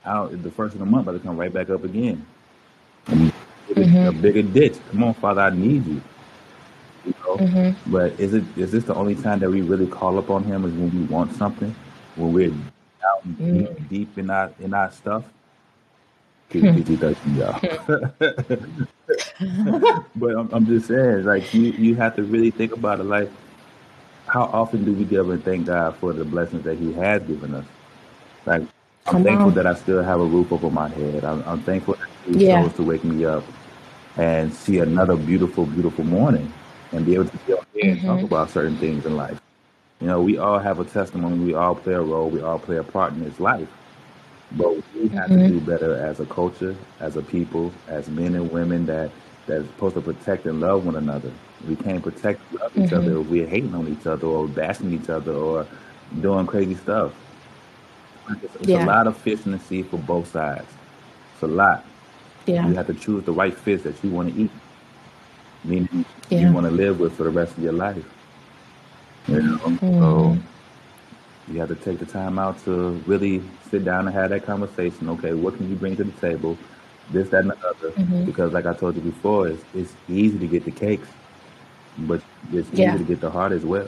I 0.06 0.28
the 0.28 0.52
first 0.52 0.74
of 0.74 0.80
the 0.80 0.86
month, 0.86 1.08
about 1.08 1.14
to 1.14 1.20
come 1.20 1.38
right 1.38 1.52
back 1.52 1.70
up 1.70 1.84
again. 1.84 2.26
Mm-hmm. 3.08 4.08
A 4.08 4.12
bigger 4.12 4.44
ditch. 4.44 4.78
Come 4.92 5.04
on, 5.04 5.14
Father, 5.16 5.42
I 5.42 5.50
need 5.50 5.86
you. 5.86 6.02
You 7.06 7.14
know? 7.26 7.38
Mm-hmm. 7.38 7.92
But 7.92 8.20
is 8.20 8.34
it 8.34 8.44
is 8.56 8.72
this 8.72 8.84
the 8.86 8.96
only 8.96 9.16
time 9.16 9.40
that 9.40 9.50
we 9.50 9.62
really 9.62 9.88
call 9.88 10.20
upon 10.20 10.44
Him? 10.44 10.66
Is 10.66 10.74
when 10.74 10.92
we 10.92 11.06
want 11.06 11.36
something? 11.36 11.76
When 12.16 12.34
we're 12.34 12.50
down 12.50 13.36
deep, 13.38 13.70
mm. 13.70 13.90
deep 13.90 14.18
in 14.18 14.30
our 14.30 14.52
in 14.60 14.74
our 14.74 14.92
stuff? 14.92 15.24
Y'all. 17.36 17.60
but 20.16 20.36
I'm, 20.36 20.50
I'm, 20.52 20.66
just 20.66 20.88
saying, 20.88 21.24
like 21.26 21.54
you, 21.54 21.72
you 21.72 21.96
have 21.96 22.16
to 22.16 22.24
really 22.24 22.52
think 22.52 22.74
about 22.74 23.00
it. 23.00 23.04
Like, 23.04 23.30
how 24.28 24.44
often 24.44 24.84
do 24.86 24.94
we 24.94 25.06
give 25.06 25.30
and 25.30 25.44
thank 25.44 25.68
God 25.68 25.96
for 25.98 26.14
the 26.14 26.26
blessings 26.26 26.64
that 26.64 26.78
He 26.78 26.94
has 26.94 27.22
given 27.24 27.54
us? 27.54 27.66
Like, 28.46 28.62
I'm 28.62 29.14
Come 29.14 29.24
thankful 29.24 29.48
on. 29.48 29.54
that 29.56 29.68
I 29.68 29.74
still 29.76 30.04
have 30.04 30.20
a 30.20 30.26
roof 30.26 30.52
over 30.52 30.70
my 30.70 30.90
head. 30.90 31.24
I'm, 31.24 31.44
I'm 31.44 31.62
thankful 31.62 31.96
that 31.96 32.10
He 32.26 32.46
yeah. 32.46 32.62
chose 32.62 32.74
to 32.76 32.84
wake 32.84 33.04
me 33.04 33.26
up 33.26 33.44
and 34.18 34.54
see 34.54 34.80
another 34.80 35.16
beautiful, 35.16 35.66
beautiful 35.66 36.04
morning, 36.04 36.52
and 36.92 37.06
be 37.06 37.14
able 37.14 37.26
to 37.26 37.32
sit 37.32 37.42
here 37.46 37.58
and 37.92 37.98
mm-hmm. 37.98 38.08
talk 38.08 38.22
about 38.22 38.50
certain 38.50 38.78
things 38.78 39.06
in 39.06 39.16
life. 39.16 39.40
You 40.02 40.08
know, 40.08 40.22
we 40.22 40.38
all 40.38 40.60
have 40.60 40.80
a 40.80 40.86
testimony. 40.86 41.38
We 41.40 41.54
all 41.56 41.76
play 41.76 41.94
a 41.94 42.02
role. 42.02 42.30
We 42.30 42.42
all 42.42 42.60
play 42.60 42.78
a 42.78 42.84
part 42.84 43.14
in 43.14 43.24
this 43.24 43.40
life. 43.40 43.68
But 44.52 44.76
we 44.96 45.10
have 45.10 45.30
mm-hmm. 45.30 45.40
to 45.40 45.48
do 45.50 45.60
better 45.60 45.96
as 45.96 46.20
a 46.20 46.26
culture, 46.26 46.76
as 47.00 47.18
a 47.18 47.22
people, 47.22 47.74
as 47.88 48.08
men 48.08 48.36
and 48.36 48.52
women 48.52 48.86
that 48.86 49.12
that's 49.46 49.66
supposed 49.66 49.96
to 49.96 50.02
protect 50.02 50.46
and 50.46 50.60
love 50.60 50.86
one 50.86 50.96
another. 50.96 51.32
We 51.68 51.76
can't 51.76 52.04
protect 52.04 52.42
love 52.54 52.78
each 52.78 52.92
mm-hmm. 52.92 52.96
other 52.96 53.22
if 53.22 53.28
we're 53.28 53.48
hating 53.48 53.74
on 53.74 53.88
each 53.88 54.06
other 54.06 54.28
or 54.28 54.48
bashing 54.48 54.94
each 54.94 55.10
other 55.10 55.34
or 55.34 55.66
doing 56.22 56.46
crazy 56.46 56.76
stuff. 56.76 57.14
It's, 58.30 58.56
it's 58.56 58.68
yeah. 58.68 58.84
a 58.84 58.86
lot 58.86 59.08
of 59.08 59.18
fish 59.18 59.46
in 59.46 59.54
the 59.54 59.60
sea 59.60 59.84
for 59.84 59.98
both 59.98 60.32
sides. 60.32 60.68
It's 61.34 61.44
a 61.44 61.48
lot. 61.48 61.86
You 62.46 62.76
have 62.76 62.88
to 62.88 62.94
choose 62.94 63.24
the 63.26 63.34
right 63.34 63.56
fish 63.56 63.82
that 63.82 64.02
you 64.04 64.10
want 64.10 64.34
to 64.34 64.42
eat, 64.44 64.52
meaning 65.64 66.06
you 66.30 66.52
want 66.54 66.66
to 66.66 66.72
live 66.72 67.00
with 67.00 67.18
for 67.18 67.24
the 67.24 67.30
rest 67.30 67.58
of 67.58 67.64
your 67.64 67.74
life. 67.74 68.06
You 69.28 69.42
know, 69.42 69.58
so 69.58 69.70
Mhm. 69.70 70.42
You 71.52 71.60
have 71.60 71.70
to 71.70 71.76
take 71.76 72.00
the 72.00 72.06
time 72.06 72.38
out 72.40 72.64
to 72.66 72.92
really 73.06 73.42
sit 73.72 73.86
down 73.86 74.08
and 74.08 74.16
have 74.16 74.30
that 74.32 74.46
conversation. 74.46 75.10
Okay, 75.10 75.34
what 75.34 75.56
can 75.56 75.70
you 75.70 75.76
bring 75.76 75.96
to 75.98 76.04
the 76.04 76.12
table? 76.20 76.58
This, 77.10 77.30
that, 77.30 77.42
and 77.42 77.52
the 77.52 77.68
other. 77.68 77.92
Mhm. 77.92 78.26
Because, 78.26 78.52
like 78.52 78.66
I 78.66 78.74
told 78.74 78.96
you 78.96 79.02
before, 79.02 79.48
it's, 79.48 79.64
it's 79.74 79.94
easy 80.10 80.38
to 80.40 80.48
get 80.48 80.66
the 80.66 80.72
cakes, 80.72 81.08
but 82.00 82.22
it's 82.52 82.70
easy 82.74 82.98
to 82.98 83.04
get 83.06 83.22
the 83.22 83.30
heart 83.32 83.54
as 83.54 83.64
well. 83.66 83.88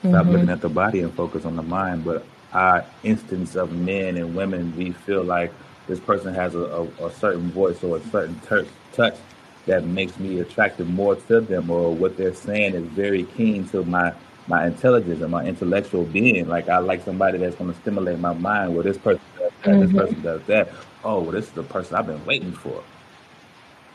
Stop 0.00 0.26
looking 0.26 0.50
at 0.50 0.60
the 0.60 0.68
body 0.68 1.00
and 1.00 1.12
focus 1.14 1.46
on 1.46 1.56
the 1.56 1.62
mind. 1.62 2.04
But 2.04 2.26
our 2.52 2.84
instance 3.02 3.56
of 3.56 3.72
men 3.72 4.18
and 4.18 4.34
women, 4.36 4.76
we 4.76 4.92
feel 4.92 5.24
like 5.24 5.50
this 5.86 5.98
person 5.98 6.34
has 6.34 6.54
a, 6.54 6.58
a, 7.00 7.06
a 7.06 7.12
certain 7.12 7.50
voice 7.50 7.82
or 7.82 7.96
a 7.96 8.00
certain 8.08 8.38
touch, 8.40 8.66
touch 8.92 9.16
that 9.64 9.84
makes 9.84 10.18
me 10.18 10.40
attracted 10.40 10.86
more 10.90 11.16
to 11.16 11.40
them, 11.40 11.70
or 11.70 11.94
what 11.94 12.18
they're 12.18 12.34
saying 12.34 12.74
is 12.74 12.84
very 12.88 13.22
keen 13.24 13.66
to 13.68 13.82
my 13.84 14.12
my 14.46 14.66
intelligence 14.66 15.20
and 15.22 15.30
my 15.30 15.44
intellectual 15.46 16.04
being. 16.04 16.48
Like 16.48 16.68
I 16.68 16.78
like 16.78 17.04
somebody 17.04 17.38
that's 17.38 17.56
going 17.56 17.72
to 17.72 17.80
stimulate 17.80 18.18
my 18.18 18.32
mind. 18.34 18.74
Well, 18.74 18.82
this 18.82 18.98
person 18.98 19.22
does 19.38 19.52
that. 19.64 19.80
This 19.80 19.90
Mhm. 19.90 19.96
person 19.98 20.22
does 20.22 20.42
that. 20.46 20.68
Oh, 21.04 21.20
well, 21.20 21.32
this 21.32 21.46
is 21.46 21.52
the 21.52 21.62
person 21.62 21.96
I've 21.96 22.06
been 22.06 22.24
waiting 22.26 22.52
for. 22.52 22.82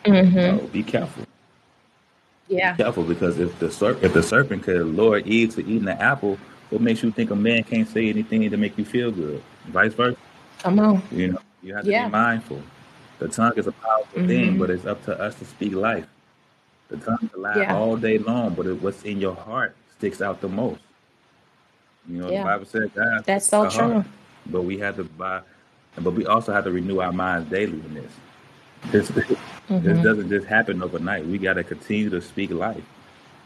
Mhm. 0.06 0.60
So 0.60 0.68
be 0.68 0.84
careful. 0.84 1.24
Yeah. 2.48 2.76
Careful 2.76 3.04
because 3.04 3.38
if 3.38 3.58
the 3.60 3.68
serp 3.68 4.02
if 4.02 4.14
the 4.14 4.24
serpent 4.24 4.64
could 4.64 4.82
lure 4.88 5.20
Eve 5.20 5.54
to 5.56 5.62
eating 5.62 5.86
the 5.86 6.02
apple, 6.02 6.40
what 6.72 6.82
makes 6.82 7.04
you 7.04 7.12
think 7.12 7.30
a 7.32 7.36
man 7.36 7.64
can't 7.64 7.88
say 7.88 8.10
anything 8.10 8.50
to 8.50 8.58
make 8.58 8.78
you 8.78 8.86
feel 8.86 9.12
good? 9.12 9.42
Vice 9.68 9.94
versa. 9.94 10.18
Come 10.60 10.80
on. 10.80 11.02
You 11.12 11.34
know, 11.34 11.40
you 11.62 11.76
have 11.76 11.86
to 11.86 11.92
Yeah. 11.92 12.06
be 12.06 12.12
mindful. 12.12 12.62
The 13.20 13.28
tongue 13.28 13.54
is 13.56 13.68
a 13.68 13.72
powerful 13.72 14.26
thing, 14.26 14.56
Mhm. 14.56 14.60
but 14.60 14.70
it's 14.70 14.86
up 14.86 15.04
to 15.06 15.20
us 15.22 15.36
to 15.36 15.46
speak 15.46 15.74
life. 15.74 16.08
The 16.90 16.98
tongue 16.98 17.30
can 17.32 17.42
lie 17.42 17.58
Yeah. 17.58 17.76
all 17.76 17.98
day 17.98 18.18
long, 18.18 18.56
but 18.56 18.66
it, 18.66 18.82
what's 18.82 19.04
in 19.04 19.20
your 19.20 19.36
heart 19.36 19.76
sticks 20.00 20.22
out 20.22 20.42
the 20.42 20.50
most. 20.50 20.82
You 22.10 22.20
know, 22.20 22.32
Yeah. 22.32 22.40
the 22.40 22.46
Bible 22.50 22.66
says 22.66 22.90
God 22.96 23.26
That's 23.26 23.48
so 23.48 23.66
heart, 23.66 23.92
true. 23.92 24.06
but 24.48 24.64
we 24.64 24.78
have 24.80 24.98
to 24.98 25.06
buy, 25.06 25.42
but 25.98 26.12
we 26.14 26.26
also 26.28 26.54
have 26.54 26.66
to 26.66 26.72
renew 26.72 27.00
our 27.02 27.14
minds 27.14 27.50
daily 27.50 27.74
in 27.86 27.96
this. 27.96 28.14
This, 28.92 29.10
this 29.10 29.40
Mhm. 29.70 30.04
doesn't 30.04 30.30
just 30.30 30.48
happen 30.48 30.84
overnight. 30.84 31.26
We 31.28 31.38
got 31.40 31.56
to 31.56 31.64
continue 31.66 32.10
to 32.12 32.22
speak 32.22 32.52
life. 32.52 32.84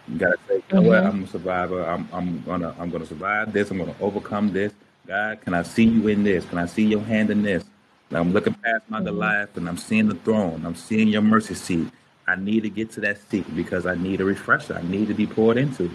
You 0.09 0.19
gotta 0.19 0.37
say, 0.47 0.55
you 0.57 0.63
know 0.75 0.81
what? 0.83 1.03
Mhm. 1.03 1.09
I'm 1.09 1.23
a 1.25 1.27
survivor. 1.27 1.83
I'm 1.85 2.07
I'm 2.13 2.43
gonna 2.43 2.75
I'm 2.79 2.89
gonna 2.91 3.05
survive 3.07 3.53
this. 3.53 3.71
I'm 3.71 3.79
gonna 3.79 3.95
overcome 4.01 4.53
this. 4.53 4.73
God, 5.07 5.41
can 5.41 5.53
I 5.53 5.63
see 5.63 5.85
you 5.85 6.07
in 6.09 6.23
this? 6.23 6.45
Can 6.45 6.59
I 6.59 6.65
see 6.67 6.85
your 6.85 7.01
hand 7.01 7.31
in 7.31 7.43
this? 7.43 7.65
I'm 8.11 8.33
looking 8.33 8.53
past 8.55 8.83
my 8.89 9.01
Mhm. 9.01 9.05
Goliath 9.05 9.57
and 9.57 9.67
I'm 9.69 9.77
seeing 9.77 10.07
the 10.09 10.15
throne. 10.15 10.63
I'm 10.65 10.75
seeing 10.75 11.09
your 11.09 11.23
mercy 11.23 11.55
seat. 11.55 11.87
I 12.27 12.35
need 12.37 12.63
to 12.63 12.69
get 12.69 12.91
to 12.93 13.01
that 13.01 13.19
seat 13.29 13.45
because 13.55 13.85
I 13.85 13.95
need 13.95 14.21
a 14.21 14.25
refresher. 14.25 14.75
I 14.75 14.83
need 14.83 15.09
to 15.09 15.15
be 15.15 15.27
poured 15.27 15.57
into. 15.57 15.91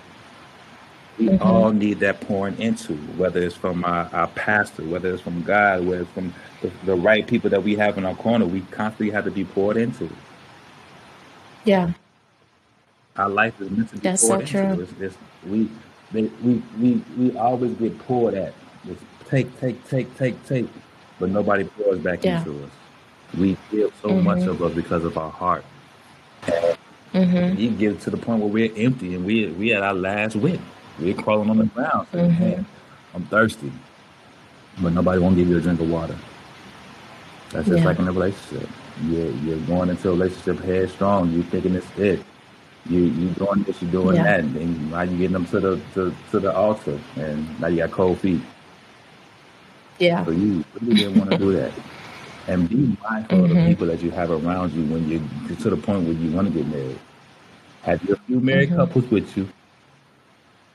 We 1.18 1.28
Mhm. 1.30 1.40
all 1.44 1.72
need 1.72 1.98
that 2.00 2.20
pouring 2.20 2.58
into, 2.60 2.94
whether 3.16 3.42
it's 3.42 3.56
from 3.56 3.84
our, 3.84 4.08
our 4.12 4.28
pastor, 4.28 4.84
whether 4.84 5.12
it's 5.12 5.20
from 5.22 5.42
God, 5.42 5.84
whether 5.84 6.02
it's 6.02 6.10
from 6.12 6.32
the, 6.62 6.70
the 6.84 6.94
right 6.94 7.26
people 7.26 7.50
that 7.50 7.62
we 7.62 7.74
have 7.76 7.98
in 7.98 8.04
our 8.04 8.14
corner. 8.14 8.46
We 8.46 8.60
constantly 8.70 9.10
have 9.10 9.24
to 9.24 9.30
be 9.32 9.44
poured 9.44 9.76
into. 9.76 10.08
Yeah. 11.64 11.90
Our 13.16 13.28
life 13.28 13.60
is 13.60 13.68
meant 13.70 13.88
to 13.90 13.94
be 13.96 14.00
That's 14.00 14.22
so 14.22 14.28
poured 14.28 14.40
into. 14.42 14.52
true. 14.52 14.82
It's, 14.82 14.92
it's, 15.00 15.16
we, 15.48 15.68
they, 16.12 16.22
we, 16.42 16.62
we, 16.80 17.02
we 17.16 17.36
always 17.36 17.72
get 17.72 17.98
poured 17.98 18.34
at. 18.34 18.54
It's 18.88 19.02
take, 19.28 19.58
take, 19.58 19.86
take, 19.88 20.16
take, 20.16 20.46
take, 20.46 20.68
but 21.18 21.30
nobody 21.30 21.64
pours 21.64 21.98
back 21.98 22.24
Yeah. 22.24 22.38
into 22.38 22.62
us. 22.64 22.70
We 23.36 23.56
give 23.72 23.92
so 24.02 24.10
much 24.10 24.38
Mhm. 24.40 24.48
of 24.48 24.62
us 24.62 24.72
because 24.72 25.04
of 25.04 25.18
our 25.18 25.30
heart. 25.32 25.64
Mhm. 27.12 27.58
You 27.58 27.70
get 27.70 28.00
to 28.02 28.10
the 28.10 28.16
point 28.16 28.40
where 28.40 28.48
we're 28.48 28.72
empty 28.76 29.14
and 29.14 29.24
we 29.24 29.46
we 29.48 29.72
at 29.72 29.82
our 29.82 29.94
last 29.94 30.36
wick. 30.36 30.60
We're 30.98 31.14
crawling 31.14 31.50
on 31.50 31.58
the 31.58 31.64
ground 31.66 32.06
saying, 32.12 32.30
Mhm. 32.32 32.40
"Man, 32.40 32.66
I'm 33.14 33.22
thirsty," 33.24 33.70
but 34.80 34.92
nobody 34.92 35.20
won't 35.20 35.36
give 35.36 35.48
you 35.48 35.58
a 35.58 35.60
drink 35.60 35.80
of 35.80 35.90
water. 35.90 36.16
That's 37.50 37.66
just 37.68 37.80
Yeah. 37.80 37.84
like 37.86 37.98
in 37.98 38.08
a 38.08 38.12
relationship. 38.12 38.68
You're 39.06 39.30
you're 39.44 39.58
going 39.60 39.88
into 39.90 40.08
a 40.08 40.12
relationship 40.12 40.62
headstrong. 40.64 41.32
You 41.32 41.42
thinking 41.44 41.74
it's 41.74 41.86
it. 41.98 42.22
You 42.88 43.00
you 43.00 43.28
doing 43.30 43.62
this, 43.64 43.80
you're 43.80 43.90
doing 43.90 44.16
Yeah. 44.16 44.24
that, 44.24 44.40
and 44.40 44.54
then 44.54 44.90
now 44.90 45.02
you're 45.02 45.18
getting 45.18 45.32
them 45.32 45.46
to 45.46 45.60
the 45.60 45.80
to, 45.94 46.14
to 46.32 46.40
the 46.40 46.54
altar, 46.54 46.98
and 47.16 47.46
now 47.60 47.68
you 47.68 47.78
got 47.78 47.90
cold 47.92 48.18
feet. 48.18 48.40
Yeah. 49.98 50.24
So 50.24 50.30
you 50.32 50.64
really 50.80 50.94
didn't 50.96 51.18
want 51.18 51.30
to 51.32 51.38
do 51.38 51.52
that. 51.52 51.72
And 52.46 52.68
be 52.68 52.96
mindful 53.08 53.44
of 53.44 53.50
the 53.50 53.54
Mhm. 53.56 53.66
people 53.68 53.86
that 53.88 54.02
you 54.02 54.10
have 54.12 54.30
around 54.30 54.72
you 54.72 54.82
when 54.84 55.06
you 55.08 55.22
get 55.48 55.58
to 55.60 55.70
the 55.70 55.76
point 55.76 56.04
where 56.04 56.14
you 56.14 56.30
want 56.30 56.48
to 56.48 56.54
get 56.54 56.66
married. 56.68 56.98
Have 57.82 58.02
your 58.04 58.16
few 58.26 58.40
married 58.40 58.70
Mhm. 58.70 58.76
couples 58.76 59.10
with 59.10 59.36
you. 59.36 59.48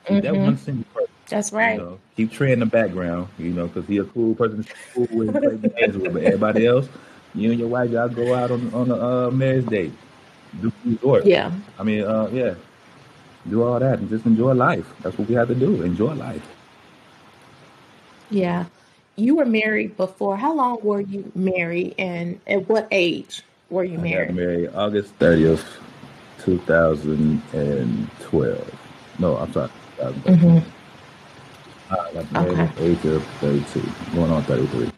Keep 0.05 0.23
that 0.23 0.35
one 0.35 0.57
single 0.57 0.85
person. 0.93 1.09
That's 1.29 1.51
You 1.51 1.57
right. 1.57 1.77
know, 1.77 1.99
keep 2.15 2.31
Trey 2.31 2.51
in 2.51 2.59
the 2.59 2.65
background. 2.65 3.27
You 3.37 3.51
know, 3.51 3.67
because 3.67 3.87
he 3.87 3.97
a 3.97 4.03
cool 4.03 4.35
person, 4.35 4.63
to 4.63 4.73
cool 4.93 5.07
with, 5.11 5.33
play 5.33 5.57
games 5.69 5.97
with. 5.97 6.13
But 6.13 6.23
everybody 6.23 6.67
else, 6.67 6.87
you 7.33 7.51
and 7.51 7.59
your 7.59 7.69
wife, 7.69 7.91
y'all 7.91 8.09
go 8.09 8.33
out 8.33 8.51
on 8.51 8.73
on 8.73 8.91
a 8.91 8.95
uh, 9.27 9.31
marriage 9.31 9.65
date, 9.67 9.93
do 10.61 10.71
resort. 10.85 11.25
Yeah. 11.25 11.51
I 11.79 11.83
mean, 11.83 12.03
uh, 12.03 12.29
yeah, 12.31 12.55
do 13.49 13.63
all 13.63 13.79
that 13.79 13.99
and 13.99 14.09
just 14.09 14.25
enjoy 14.25 14.53
life. 14.53 14.85
That's 15.01 15.17
what 15.17 15.27
we 15.27 15.35
have 15.35 15.47
to 15.47 15.55
do. 15.55 15.81
Enjoy 15.81 16.13
life. 16.13 16.45
Yeah. 18.29 18.65
You 19.15 19.35
were 19.35 19.45
married 19.45 19.95
before. 19.95 20.35
How 20.37 20.53
long 20.53 20.79
were 20.81 21.01
you 21.01 21.31
married 21.35 21.95
and 21.99 22.39
at 22.47 22.67
what 22.67 22.87
age 22.91 23.43
were 23.69 23.83
you 23.83 23.93
I 23.93 23.97
got 23.97 24.03
married? 24.03 24.35
married 24.35 24.69
August 24.73 25.13
thirtieth, 25.15 25.63
two 26.39 26.57
thousand 26.59 27.41
and 27.53 28.09
twelve. 28.19 28.69
No, 29.19 29.37
I'm 29.37 29.53
sorry. 29.53 29.69
2013. 29.97 30.37
Mhm. 30.37 30.63
I 31.89 32.13
got 32.13 32.31
married 32.31 32.51
Okay. 32.53 32.69
the 32.75 32.83
age 32.83 33.05
of 33.05 33.23
32, 33.41 33.81
going 34.15 34.31
on 34.31 34.43
33. 34.43 34.91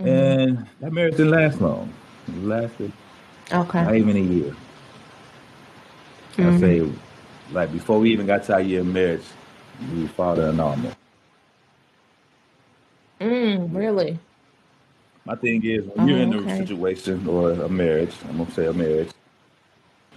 Mhm. 0.00 0.06
And 0.08 0.66
that 0.80 0.92
marriage 0.92 1.16
didn't 1.16 1.32
last 1.32 1.60
long. 1.60 1.92
It 2.28 2.44
lasted 2.44 2.92
Okay. 3.52 3.82
not 3.84 3.94
even 3.94 4.16
a 4.16 4.20
year. 4.20 4.54
I 6.38 6.42
Mhm. 6.42 6.60
say, 6.60 6.92
like, 7.52 7.72
before 7.72 7.98
we 7.98 8.10
even 8.12 8.26
got 8.26 8.44
to 8.44 8.54
our 8.54 8.60
year 8.60 8.80
of 8.80 8.86
marriage, 8.86 9.24
we 9.94 10.06
fought 10.08 10.38
an 10.38 10.56
normal. 10.56 10.92
Mm, 13.20 13.74
really? 13.74 14.18
My 15.24 15.34
thing 15.34 15.62
is, 15.64 15.84
when 15.86 16.08
you're 16.08 16.18
Oh, 16.18 16.22
in 16.22 16.34
a 16.34 16.56
situation 16.56 17.26
or 17.26 17.52
a 17.52 17.68
marriage, 17.68 18.14
I'm 18.28 18.36
going 18.36 18.46
to 18.46 18.52
say 18.54 18.66
a 18.66 18.72
marriage, 18.72 19.10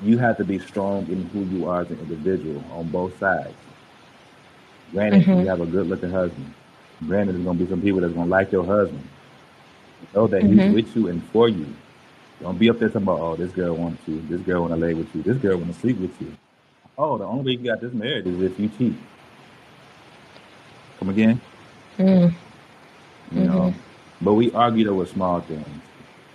you 0.02 0.18
have 0.18 0.38
to 0.38 0.44
be 0.44 0.60
strong 0.60 1.08
in 1.08 1.24
who 1.30 1.42
you 1.56 1.68
are 1.68 1.82
as 1.82 1.92
an 1.92 2.00
individual 2.00 2.64
on 2.72 2.90
both 2.90 3.18
sides. 3.20 3.54
Granted, 4.92 5.28
you 5.28 5.34
Mhm. 5.36 5.48
have 5.48 5.62
a 5.62 5.66
good 5.66 5.88
looking 5.88 6.12
husband. 6.12 6.54
Granted, 7.08 7.36
there's 7.36 7.46
going 7.46 7.58
to 7.58 7.64
be 7.64 7.70
some 7.70 7.82
people 7.82 8.02
that's 8.02 8.14
going 8.14 8.28
to 8.28 8.32
like 8.32 8.52
your 8.52 8.66
husband. 8.66 9.08
Know 10.14 10.28
that 10.28 10.44
he's 10.44 10.58
Mhm. 10.58 10.74
with 10.74 10.96
you 10.96 11.08
and 11.08 11.24
for 11.26 11.48
you. 11.50 11.66
Don't 12.42 12.58
be 12.60 12.70
up 12.70 12.80
there 12.80 12.90
talking 12.90 13.04
about, 13.04 13.20
oh, 13.20 13.36
this 13.36 13.52
girl 13.52 13.76
wants 13.76 14.02
you. 14.08 14.22
This 14.28 14.42
girl 14.42 14.62
want 14.62 14.74
to 14.74 14.80
lay 14.80 14.94
with 14.94 15.14
you. 15.16 15.22
This 15.22 15.38
girl 15.38 15.58
want 15.58 15.74
to 15.74 15.80
sleep 15.80 16.00
with 16.00 16.20
you. 16.22 16.34
Oh, 16.98 17.18
the 17.18 17.26
only 17.26 17.44
way 17.44 17.52
you 17.62 17.70
got 17.70 17.82
this 17.82 17.94
married 17.94 18.28
is 18.28 18.42
if 18.42 18.60
you 18.60 18.70
cheat. 18.78 18.96
Come 21.00 21.10
again? 21.10 21.40
Mm, 22.00 22.34
You 23.32 23.42
know? 23.42 23.60
mhm. 23.62 23.74
But 24.22 24.34
we 24.34 24.52
argued 24.52 24.88
over 24.88 25.06
small 25.06 25.42
things. 25.42 25.66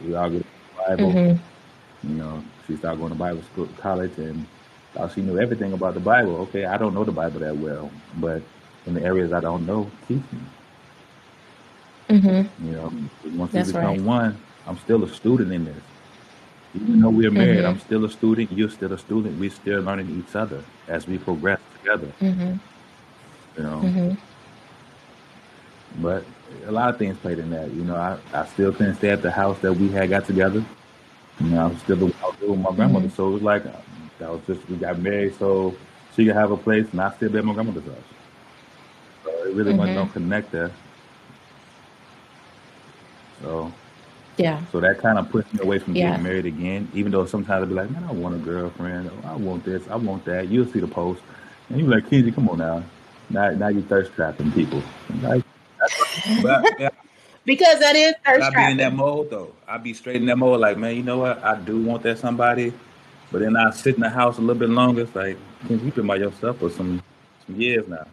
We 0.05 0.15
argued 0.15 0.45
over 0.79 0.97
Bible. 0.97 1.13
Mhm. 1.13 1.39
You 2.05 2.15
know, 2.15 2.45
she 2.67 2.77
started 2.77 2.99
going 2.99 3.13
to 3.13 3.19
Bible 3.19 3.43
school, 3.43 3.69
college, 3.79 4.17
and 4.19 4.47
thought 4.95 5.13
she 5.15 5.23
knew 5.23 5.39
everything 5.39 5.73
about 5.73 5.95
the 5.95 6.01
Bible. 6.01 6.37
Okay, 6.43 6.65
I 6.65 6.77
don't 6.77 6.95
know 6.95 7.05
the 7.05 7.13
Bible 7.13 7.41
that 7.41 7.57
well, 7.57 7.91
but 8.17 8.43
in 8.87 8.95
the 8.95 9.03
areas 9.03 9.33
I 9.33 9.41
don't 9.41 9.67
know, 9.67 9.91
teach 10.07 10.23
me. 10.33 10.41
Mhm. 12.19 12.49
You 12.65 12.73
know, 12.73 12.93
once 13.35 13.53
we 13.53 13.59
That's 13.59 13.73
become 13.73 13.85
right. 13.85 14.01
one, 14.01 14.37
I'm 14.67 14.79
still 14.79 15.03
a 15.05 15.09
student 15.09 15.53
in 15.53 15.65
this. 15.65 15.83
Even 16.75 17.01
though 17.01 17.11
we're 17.11 17.31
married, 17.31 17.61
Mhm. 17.61 17.69
I'm 17.69 17.81
still 17.81 18.05
a 18.05 18.11
student. 18.11 18.53
You're 18.53 18.69
still 18.71 18.93
a 18.93 18.99
student. 18.99 19.41
We're 19.41 19.51
still 19.51 19.81
learning 19.83 20.11
each 20.25 20.37
other 20.37 20.63
as 20.89 21.09
we 21.09 21.19
progress 21.19 21.59
together. 21.83 22.09
Mhm. 22.21 22.61
You 23.57 23.63
know, 23.63 23.81
Mhm. 23.83 24.17
but 26.01 26.25
a 26.69 26.71
lot 26.71 26.91
of 26.91 26.99
things 26.99 27.17
played 27.17 27.39
in 27.39 27.51
that. 27.51 27.73
You 27.73 27.83
know, 27.85 27.97
I, 27.97 28.19
I 28.33 28.45
still 28.47 28.73
couldn't 28.73 28.97
stay 28.97 29.09
at 29.11 29.23
the 29.23 29.31
house 29.31 29.59
that 29.61 29.73
we 29.73 29.89
had 29.89 30.11
got 30.11 30.27
together. 30.27 30.65
You 31.41 31.51
know, 31.51 31.65
I 31.65 31.67
was 31.69 31.79
still 31.81 31.99
I 31.99 32.27
was 32.27 32.37
still 32.37 32.51
with 32.53 32.61
my 32.61 32.73
grandmother, 32.75 33.09
Mhm. 33.09 33.17
so 33.17 33.29
it 33.29 33.33
was 33.35 33.43
like 33.43 33.67
uh, 33.67 33.73
that 34.19 34.31
was 34.31 34.41
just 34.47 34.69
we 34.69 34.77
got 34.77 34.99
married 34.99 35.35
so 35.39 35.75
she 36.15 36.25
could 36.27 36.35
have 36.37 36.51
a 36.51 36.57
place, 36.57 36.87
and 36.93 37.01
I 37.01 37.11
still 37.13 37.29
be 37.31 37.39
at 37.39 37.45
my 37.45 37.55
grandmother's 37.55 37.85
house. 37.85 37.97
So 39.25 39.31
it 39.45 39.55
really 39.55 39.75
wasn't 39.75 39.97
no 39.97 40.07
connect 40.07 40.53
there. 40.53 40.71
So 43.43 43.71
Yeah. 44.39 44.61
so 44.73 44.81
that 44.81 44.99
kind 44.99 45.19
of 45.19 45.31
pushed 45.31 45.53
me 45.55 45.61
away 45.63 45.79
from 45.79 45.95
Yeah. 45.95 46.11
getting 46.11 46.23
married 46.25 46.47
again. 46.47 46.89
Even 46.95 47.13
though 47.13 47.27
sometimes 47.27 47.63
I'd 47.63 47.69
be 47.69 47.75
like, 47.75 47.91
man, 47.91 48.05
I 48.09 48.13
want 48.13 48.35
a 48.35 48.39
girlfriend. 48.39 49.11
I 49.27 49.37
want 49.37 49.65
this. 49.65 49.87
I 49.89 49.97
want 49.97 50.25
that. 50.27 50.49
You'll 50.49 50.67
see 50.67 50.81
the 50.81 50.89
post, 50.89 51.23
and 51.69 51.79
you 51.79 51.85
be 51.85 51.91
like, 51.91 52.09
Kenzie, 52.09 52.33
come 52.33 52.49
on 52.49 52.59
now. 52.59 52.83
Now, 53.29 53.51
now 53.51 53.69
you 53.69 53.83
thirst 53.83 54.13
trapping 54.15 54.53
people. 54.53 54.83
Like, 55.23 55.43
but 56.43 56.65
yeah, 56.79 56.89
because 57.47 57.79
that 57.79 57.97
is 57.97 58.15
thirst 58.27 58.55
I 58.55 58.67
be 58.67 58.73
in 58.73 58.77
that 58.79 58.93
mode 58.93 59.31
though. 59.31 59.55
I'd 59.67 59.83
be 59.83 59.95
straight 59.95 60.17
in 60.17 60.27
that 60.27 60.37
mode, 60.37 60.61
like 60.61 60.77
man, 60.77 60.97
you 60.97 61.03
know 61.03 61.19
what? 61.19 61.43
I 61.43 61.59
do 61.59 61.81
want 61.81 62.03
that 62.03 62.19
somebody, 62.19 62.73
but 63.33 63.41
then 63.41 63.57
I 63.57 63.71
sit 63.71 63.95
in 63.95 64.03
the 64.03 64.11
house 64.11 64.37
a 64.37 64.41
little 64.41 64.57
bit 64.57 64.69
longer. 64.69 65.03
It's 65.03 65.15
like 65.15 65.39
you've 65.71 65.95
been 65.95 66.07
by 66.07 66.17
yourself 66.17 66.59
for 66.59 66.69
some 66.69 67.03
some 67.47 67.59
years 67.59 67.89
now. 67.89 68.07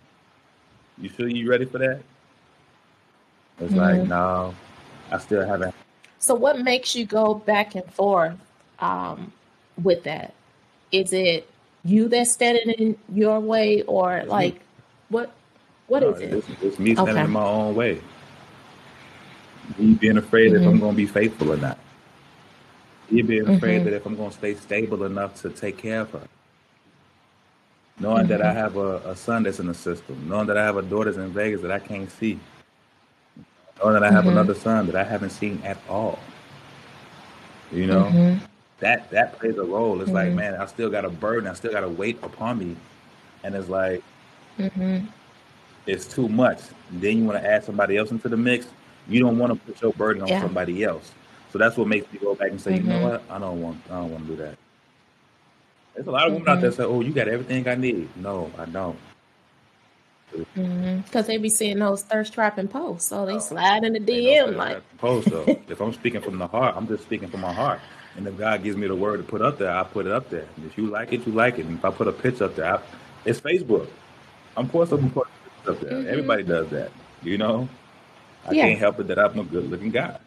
You 1.00 1.10
sure 1.10 1.28
you 1.28 1.50
ready 1.50 1.66
for 1.66 1.80
that? 1.80 2.02
It's 3.60 3.74
mm-hmm. 3.74 3.80
like 3.80 4.08
no, 4.08 4.54
I 5.12 5.18
still 5.18 5.46
haven't. 5.46 5.76
So 6.20 6.36
what 6.36 6.60
makes 6.60 6.96
you 6.96 7.06
go 7.06 7.34
back 7.34 7.76
and 7.76 7.92
forth 7.92 8.38
um, 8.80 9.34
with 9.82 10.04
that? 10.04 10.34
Is 10.92 11.12
it 11.12 11.50
you 11.84 12.08
that's 12.08 12.32
standing 12.32 12.70
in 12.70 12.98
your 13.14 13.40
way, 13.40 13.82
or 13.84 14.24
like 14.26 14.62
what? 15.10 15.34
What 15.88 16.04
no, 16.04 16.12
is 16.12 16.22
it? 16.22 16.34
It's, 16.34 16.48
it's 16.62 16.80
me 16.80 16.94
standing 16.94 17.16
okay. 17.16 17.26
in 17.26 17.32
my 17.32 17.44
own 17.44 17.76
way. 17.76 18.00
Me 19.78 19.94
being 19.94 20.18
afraid 20.18 20.52
mm-hmm. 20.52 20.62
if 20.62 20.68
I'm 20.68 20.74
mm-hmm. 20.74 20.80
going 20.82 20.96
to 20.96 20.98
be 20.98 21.06
faithful 21.06 21.52
or 21.52 21.58
not. 21.58 21.78
You 23.10 23.24
being 23.24 23.48
afraid 23.48 23.78
mm-hmm. 23.78 23.86
that 23.86 23.94
if 23.94 24.06
I'm 24.06 24.16
going 24.16 24.32
to 24.32 24.38
stay 24.38 24.56
stable 24.56 25.04
enough 25.04 25.42
to 25.42 25.50
take 25.50 25.78
care 25.78 26.02
of 26.02 26.12
her. 26.12 26.28
Knowing 28.00 28.24
mm-hmm. 28.24 28.28
that 28.30 28.42
I 28.42 28.46
mm-hmm. 28.46 28.58
have 28.58 28.76
a, 28.78 29.12
a, 29.12 29.16
son 29.16 29.44
that's 29.44 29.60
in 29.60 29.68
the 29.68 29.74
system. 29.74 30.28
Knowing 30.28 30.48
that 30.48 30.58
I 30.58 30.64
have 30.64 30.78
a 30.78 30.82
daughter 30.82 31.12
that's 31.12 31.24
in 31.24 31.32
Vegas 31.32 31.62
that 31.62 31.72
I 31.72 31.80
can't 31.80 32.12
see. 32.12 32.40
Knowing 33.80 33.94
that 33.94 34.04
I 34.04 34.12
have 34.12 34.26
mm-hmm. 34.26 34.34
another 34.34 34.56
son 34.56 34.88
that 34.88 34.96
I 34.96 35.04
haven't 35.04 35.32
seen 35.32 35.62
at 35.64 35.78
all. 35.90 36.20
You 37.72 37.88
know? 37.88 38.40
That 38.80 39.10
that 39.12 39.40
plays 39.40 39.58
a 39.58 39.64
role. 39.64 40.02
It's 40.02 40.12
like, 40.12 40.34
man, 40.34 40.56
I 40.56 40.66
still 40.66 40.90
got 40.90 41.06
a 41.06 41.10
burden. 41.10 41.50
I 41.50 41.54
still 41.54 41.72
got 41.72 41.86
a 41.86 41.90
weight 41.90 42.20
upon 42.22 42.60
me. 42.60 42.76
And 43.44 43.56
it's 43.56 43.70
like, 43.70 44.04
it's 45.86 46.06
too 46.06 46.28
much. 46.28 46.60
Then 46.92 47.20
you 47.20 47.24
want 47.24 47.42
to 47.42 47.48
add 47.48 47.64
somebody 47.64 47.96
else 47.96 48.12
into 48.12 48.28
the 48.28 48.36
mix 48.36 48.68
you 49.08 49.20
don't 49.20 49.38
want 49.38 49.54
to 49.54 49.60
put 49.60 49.82
your 49.82 49.94
burden 49.94 50.22
on 50.24 50.28
yeah. 50.28 50.42
somebody 50.42 50.84
else. 50.84 51.12
So 51.52 51.60
that's 51.60 51.78
what 51.78 51.88
makes 51.88 52.12
me 52.12 52.20
go 52.20 52.36
back 52.36 52.50
and 52.50 52.60
say, 52.60 52.74
mm-hmm. 52.74 52.88
you 52.88 52.94
know 52.94 53.00
mm-hmm. 53.00 53.10
what? 53.10 53.24
I 53.30 53.40
don't 53.40 53.62
want. 53.62 53.82
I 53.90 53.96
don't 53.96 54.12
want 54.12 54.28
to 54.28 54.36
do 54.36 54.42
that. 54.44 54.58
There's 55.94 56.08
a 56.08 56.12
lot 56.12 56.28
of 56.28 56.34
women 56.34 56.48
mm-hmm. 56.48 56.58
out 56.58 56.62
there 56.62 56.72
say, 56.72 56.84
"Oh, 56.84 57.02
you 57.02 57.14
got 57.14 57.28
everything 57.28 57.68
I 57.68 57.76
need." 57.76 58.10
No, 58.18 58.52
I 58.58 58.66
don't. 58.66 58.98
Because 60.32 60.48
mm-hmm. 60.58 61.22
they 61.22 61.38
be 61.38 61.50
seeing 61.50 61.78
those 61.78 62.02
thirst 62.02 62.34
trapping 62.34 62.68
posts, 62.68 63.08
so 63.08 63.26
they 63.26 63.34
oh, 63.34 63.40
slide 63.40 63.84
in 63.84 63.94
the 63.94 64.00
DM 64.00 64.56
like 64.56 64.82
post. 64.98 65.30
though. 65.30 65.46
if 65.68 65.80
I'm 65.80 65.94
speaking 65.94 66.22
from 66.22 66.40
the 66.40 66.48
heart, 66.48 66.76
I'm 66.76 66.88
just 66.88 67.04
speaking 67.04 67.30
from 67.30 67.42
my 67.42 67.54
heart. 67.54 67.80
And 68.16 68.28
if 68.28 68.38
God 68.38 68.64
gives 68.64 68.78
me 68.78 68.88
the 68.88 68.96
word 68.96 69.18
to 69.18 69.24
put 69.24 69.42
up 69.42 69.58
there, 69.58 69.72
I 69.72 69.84
put 69.84 70.06
it 70.06 70.12
up 70.12 70.30
there. 70.30 70.48
And 70.56 70.66
if 70.66 70.78
you 70.78 70.88
like 70.88 71.14
it, 71.14 71.26
you 71.26 71.34
like 71.34 71.60
it. 71.60 71.66
And 71.66 71.78
if 71.78 71.86
I 71.86 71.92
put 71.92 72.08
a 72.08 72.12
picture 72.12 72.46
up 72.46 72.56
there, 72.56 72.76
I, 72.76 72.82
it's 73.26 73.40
Facebook. 73.40 73.88
I'm 74.56 74.70
course 74.70 74.92
I'm 74.92 75.10
put 75.12 75.28
up 75.68 75.80
there. 75.80 75.92
Mm-hmm. 75.92 76.10
Everybody 76.10 76.44
does 76.44 76.70
that, 76.70 76.92
you 77.24 77.38
know. 77.38 77.68
I 78.48 78.54
yeah. 78.54 78.68
can't 78.68 78.80
help 78.80 79.00
it 79.00 79.08
that 79.08 79.20
I'm 79.20 79.40
a 79.40 79.44
good 79.44 79.70
looking 79.70 79.92
guy. 79.92 80.18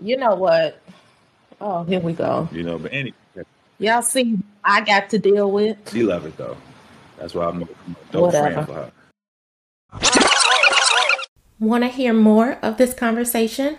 You 0.00 0.16
know 0.16 0.34
what? 0.34 0.80
Oh, 1.60 1.84
here 1.84 2.00
we 2.00 2.12
go. 2.12 2.48
You 2.52 2.62
know, 2.62 2.78
but 2.78 2.92
anyway. 2.92 3.16
Y'all 3.78 4.02
see, 4.02 4.38
I 4.62 4.80
got 4.82 5.10
to 5.10 5.18
deal 5.18 5.50
with. 5.50 5.76
She 5.90 6.02
love 6.02 6.26
it 6.26 6.36
though. 6.36 6.56
That's 7.18 7.34
why 7.34 7.46
I'm 7.46 7.62
a 7.62 7.68
dope 8.10 8.32
friend 8.32 8.66
for 8.66 8.74
her. 8.74 8.92
Want 11.60 11.84
to 11.84 11.88
hear 11.88 12.12
more 12.12 12.58
of 12.62 12.76
this 12.76 12.94
conversation? 12.94 13.78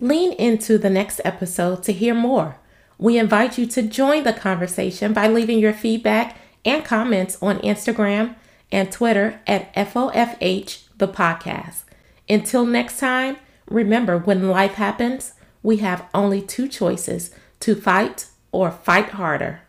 Lean 0.00 0.32
into 0.32 0.78
the 0.78 0.90
next 0.90 1.20
episode 1.24 1.82
to 1.84 1.92
hear 1.92 2.14
more. 2.14 2.56
We 2.98 3.18
invite 3.18 3.58
you 3.58 3.66
to 3.66 3.82
join 3.82 4.24
the 4.24 4.32
conversation 4.32 5.12
by 5.12 5.28
leaving 5.28 5.58
your 5.58 5.72
feedback 5.72 6.36
and 6.64 6.84
comments 6.84 7.38
on 7.42 7.58
Instagram 7.60 8.34
and 8.72 8.90
Twitter 8.90 9.40
at 9.46 9.74
FOFH 9.74 10.88
the 10.96 11.08
podcast. 11.08 11.84
Until 12.30 12.64
next 12.64 13.00
time, 13.00 13.38
remember 13.68 14.16
when 14.16 14.48
life 14.50 14.74
happens, 14.74 15.34
we 15.64 15.78
have 15.78 16.08
only 16.14 16.40
two 16.40 16.68
choices 16.68 17.34
to 17.58 17.74
fight 17.74 18.26
or 18.52 18.70
fight 18.70 19.08
harder. 19.10 19.62